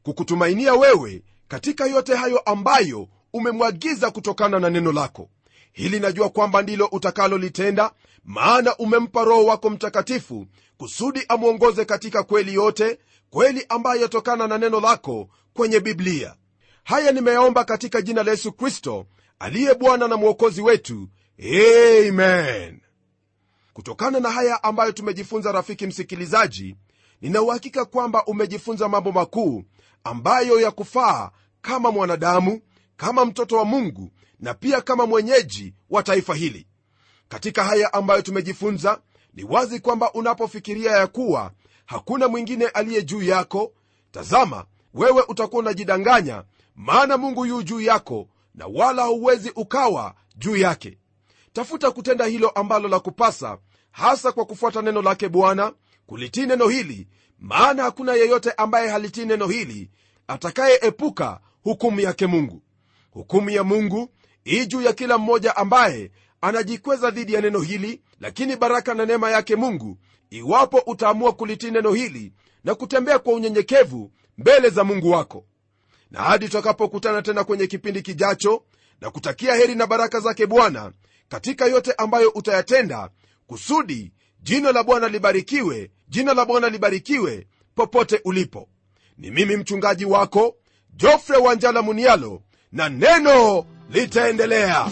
kukutumainia 0.03 0.73
wewe 0.73 1.23
katika 1.47 1.85
yote 1.85 2.15
hayo 2.15 2.39
ambayo 2.39 3.07
umemwagiza 3.33 4.11
kutokana 4.11 4.59
na 4.59 4.69
neno 4.69 4.91
lako. 4.91 5.29
Hili 5.71 5.99
najua 5.99 6.29
kwamba 6.29 6.61
ndilo 6.61 6.85
utakalolitenda 6.85 7.91
maana 8.23 8.75
umempa 8.77 9.23
roho 9.23 9.45
wako 9.45 9.69
mtakatifu 9.69 10.45
kusudi 10.77 11.25
amwongoze 11.27 11.85
katika 11.85 12.23
kweli 12.23 12.53
yote 12.53 12.99
kweli 13.29 13.65
ambayo 13.69 14.01
yatokana 14.01 14.47
na 14.47 14.57
neno 14.57 14.79
lako 14.79 15.29
kwenye 15.53 15.79
biblia. 15.79 16.35
Haya 16.83 17.11
nimeyaomba 17.11 17.63
katika 17.63 18.01
jina 18.01 18.23
la 18.23 18.31
yesu 18.31 18.51
kristo 18.51 19.05
aliye 19.39 19.73
bwana 19.75 20.07
na 20.07 20.17
mwokozi 20.17 20.61
wetu. 20.61 21.09
Amen. 22.07 22.81
Kutokana 23.73 24.19
na 24.19 24.29
haya 24.31 24.63
ambayo 24.63 24.91
tumejifunza 24.91 25.51
rafiki 25.51 25.87
msikilizaji 25.87 26.75
ninauhakika 27.21 27.85
kwamba 27.85 28.25
umejifunza 28.25 28.89
mambo 28.89 29.11
makuu 29.11 29.63
ambayo 30.03 30.59
ya 30.59 30.71
kufaa 30.71 31.31
kama 31.61 31.91
mwanadamu 31.91 32.61
kama 32.97 33.25
mtoto 33.25 33.57
wa 33.57 33.65
mungu 33.65 34.11
na 34.39 34.53
pia 34.53 34.81
kama 34.81 35.05
mwenyeji 35.05 35.73
wa 35.89 36.03
taifa 36.03 36.35
hili. 36.35 36.67
Katika 37.29 37.63
haya 37.63 37.93
ambayo 37.93 38.21
tumejifunza 38.21 39.01
ni 39.33 39.43
wazi 39.43 39.79
kwamba 39.79 40.13
unapofikiria 40.13 40.91
ya 40.91 41.07
kuwa 41.07 41.51
hakuna 41.85 42.27
mwingine 42.27 42.67
aliye 42.67 43.03
juu 43.03 43.23
yako 43.23 43.73
tazama 44.11 44.65
wewe 44.93 45.23
utakuwa 45.27 45.59
unajidanganya 45.61 46.43
maana 46.75 47.17
mungu 47.17 47.45
yu 47.45 47.63
juu 47.63 47.81
yako 47.81 48.27
na 48.55 48.67
wala 48.67 49.01
hauwezi 49.01 49.51
ukawa 49.55 50.15
juu 50.35 50.55
yake. 50.55 50.97
Tafuta 51.53 51.91
kutenda 51.91 52.25
hilo 52.25 52.49
ambalo 52.49 52.87
la 52.89 52.99
kupasa 52.99 53.57
hasa 53.91 54.31
kwa 54.31 54.45
kufuata 54.45 54.81
neno 54.81 55.01
lake 55.01 55.29
bwana 55.29 55.73
kulitii 56.05 56.45
neno 56.45 56.67
hili 56.67 57.07
maana 57.39 57.83
hakuna 57.83 58.13
yeyote 58.13 58.51
ambaye 58.51 58.89
halitii 58.89 59.25
neno 59.25 59.47
hili 59.47 59.91
atakayeepuka 60.27 61.39
hukumu 61.63 61.99
yake 61.99 62.27
mungu. 62.27 62.61
Hukumu 63.11 63.49
ya 63.49 63.63
mungu 63.63 64.09
ii 64.47 64.65
juu 64.65 64.81
ya 64.81 64.93
kila 64.93 65.17
mmoja 65.17 65.55
ambaye 65.55 66.11
anajikweza 66.41 67.11
dhidi 67.11 67.33
ya 67.33 67.41
neno 67.41 67.59
hili 67.59 68.01
lakini 68.19 68.55
baraka 68.55 68.93
na 68.93 69.05
neema 69.05 69.31
yake 69.31 69.55
mungu 69.55 69.97
iwapo 70.29 70.77
utaamua 70.77 71.33
kulitii 71.33 71.71
neno 71.71 71.93
hili 71.93 72.33
na 72.63 72.75
kutembea 72.75 73.19
kwa 73.19 73.33
unyenyekevu 73.33 74.11
mbele 74.37 74.69
za 74.69 74.83
mungu 74.83 75.11
wako 75.11 75.45
na 76.11 76.21
hadi 76.23 76.45
tutakapokutana 76.45 77.21
tena 77.21 77.43
kwenye 77.43 77.67
kipindi 77.67 78.01
kijacho 78.01 78.63
na 79.01 79.11
kutakia 79.11 79.55
heri 79.55 79.75
na 79.75 79.87
baraka 79.87 80.19
zake 80.19 80.45
bwana 80.47 80.91
katika 81.29 81.65
yote 81.65 81.93
ambayo 81.97 82.29
utayatenda 82.29 83.09
kusudi 83.47 84.11
jina 84.41 84.71
la 84.71 84.83
bwana 84.83 85.07
libarikiwe 85.07 85.91
jina 86.07 86.33
la 86.33 86.45
bwana 86.45 86.69
libarikiwe 86.69 87.47
popote 87.75 88.21
ulipo. 88.25 88.69
Ni 89.17 89.31
mimi 89.31 89.57
mchungaji 89.57 90.05
wako 90.05 90.55
jofre 90.93 91.37
wanjala 91.37 91.81
munialo 91.81 92.41
na 92.71 92.89
neno 92.89 93.65
litaendelea 93.89 94.91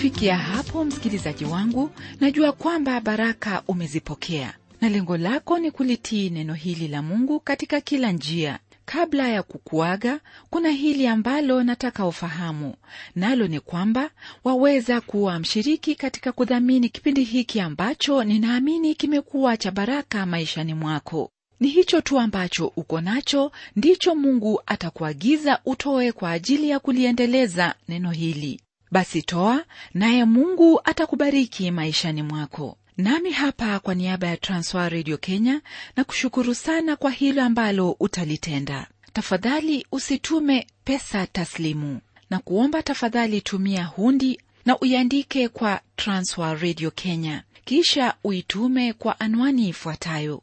kufikia 0.00 0.36
hapo 0.38 0.84
msikilizaji 0.84 1.44
wangu 1.44 1.90
najua 2.20 2.52
kwamba 2.52 3.00
baraka 3.00 3.62
umezipokea 3.68 4.54
na 4.80 4.88
lengo 4.88 5.16
lako 5.16 5.58
ni 5.58 5.70
kulitii 5.70 6.30
neno 6.30 6.54
hili 6.54 6.88
la 6.88 7.02
mungu 7.02 7.40
katika 7.40 7.80
kila 7.80 8.12
njia. 8.12 8.58
Kabla 8.84 9.28
ya 9.28 9.42
kukuaga 9.42 10.20
kuna 10.50 10.70
hili 10.70 11.06
ambalo 11.06 11.62
nataka 11.62 12.06
ufahamu. 12.06 12.74
Nalo 13.14 13.46
ni 13.48 13.60
kwamba 13.60 14.10
waweza 14.44 15.00
kuwa 15.00 15.38
mshiriki 15.38 15.94
katika 15.94 16.32
kudhamini 16.32 16.88
kipindi 16.88 17.24
hiki 17.24 17.60
ambacho 17.60 18.24
ninaamini 18.24 18.94
kimekuwa 18.94 19.56
cha 19.56 19.70
baraka 19.70 20.26
maishani 20.26 20.74
mwako. 20.74 21.30
Ni 21.60 21.68
hicho 21.68 22.00
tu 22.00 22.20
ambacho 22.20 22.66
uko 22.76 23.00
nacho 23.00 23.52
ndicho 23.76 24.14
mungu 24.14 24.62
atakuagiza 24.66 25.60
utoe 25.64 26.12
kwa 26.12 26.30
ajili 26.30 26.70
ya 26.70 26.78
kuliendeleza 26.78 27.74
neno 27.88 28.10
hili 28.10 28.60
basi 28.90 29.22
toa 29.22 29.64
naye 29.94 30.24
mungu 30.24 30.80
atakubariki 30.84 31.70
maishani 31.70 32.22
mwako. 32.22 32.76
Nami 32.96 33.30
hapa 33.30 33.78
kwa 33.80 33.94
niaba 33.94 34.26
ya 34.26 34.36
Transwa 34.36 34.88
radio 34.88 35.16
kenya 35.18 35.60
na 35.96 36.04
kushukuru 36.04 36.54
sana 36.54 36.96
kwa 36.96 37.10
hilo 37.10 37.42
ambalo 37.42 37.96
utalitenda. 38.00 38.86
Tafadhali 39.12 39.86
usitume 39.92 40.66
pesa 40.84 41.26
taslimu. 41.26 42.00
Na 42.30 42.38
kuomba 42.38 42.82
tafadhali 42.82 43.40
tumia 43.40 43.84
hundi 43.84 44.40
na 44.66 44.78
uiandike 44.78 45.48
kwa 45.48 45.80
Transwa 45.96 46.54
radio 46.54 46.90
kenya. 46.90 47.42
Kisha 47.64 48.14
uitume 48.24 48.92
kwa 48.92 49.20
anwani 49.20 49.68
ifuatayo. 49.68 50.42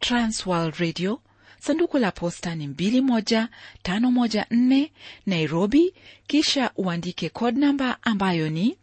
Transworld 0.00 0.74
radio 0.74 1.20
sanduku 1.64 1.98
la 1.98 2.10
posta 2.10 2.54
ni 2.54 2.66
21514 2.66 4.90
nairobi. 5.26 5.94
Kisha 6.26 6.70
uandike 6.76 7.28
code 7.28 7.60
namba 7.60 7.98
ambayo 8.02 8.50
ni 8.50 8.76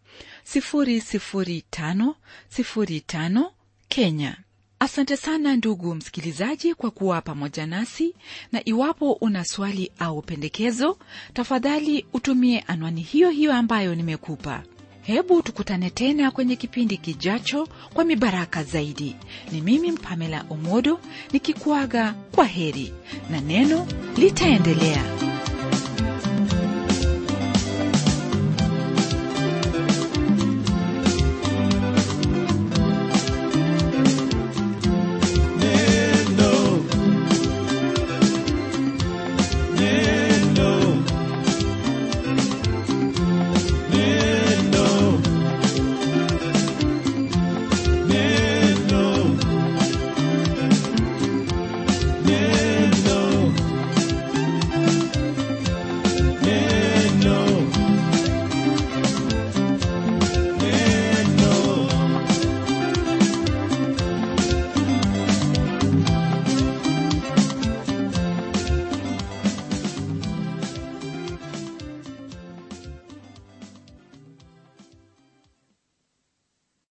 00505 0.55 3.51
kenya. 3.89 4.37
Asante 4.79 5.17
sana 5.17 5.55
ndugu 5.55 5.95
msikilizaji 5.95 6.73
kwa 6.73 6.91
kuwa 6.91 7.21
pamoja 7.21 7.65
nasi 7.65 8.15
na 8.51 8.65
iwapo 8.69 9.11
una 9.13 9.45
swali 9.45 9.91
au 9.99 10.21
pendekezo 10.21 10.97
tafadhali 11.33 12.05
utumie 12.13 12.59
anwani 12.59 13.01
hiyo 13.01 13.29
hiyo 13.29 13.53
ambayo 13.53 13.95
nimekupa 13.95 14.63
hebu 15.09 15.41
tukutane 15.41 15.89
tena 15.89 16.31
kwenye 16.31 16.55
kipindi 16.55 16.97
kijacho 16.97 17.67
kwa 17.93 18.03
mibaraka 18.05 18.63
zaidi. 18.63 19.15
Ni 19.51 19.61
mimi 19.61 19.91
mpamela 19.91 20.45
omodo 20.49 20.99
nikikuaga 21.33 22.13
kwa 22.31 22.45
heri 22.45 22.93
na 23.31 23.41
neno 23.41 23.87
litaendelea 24.17 25.03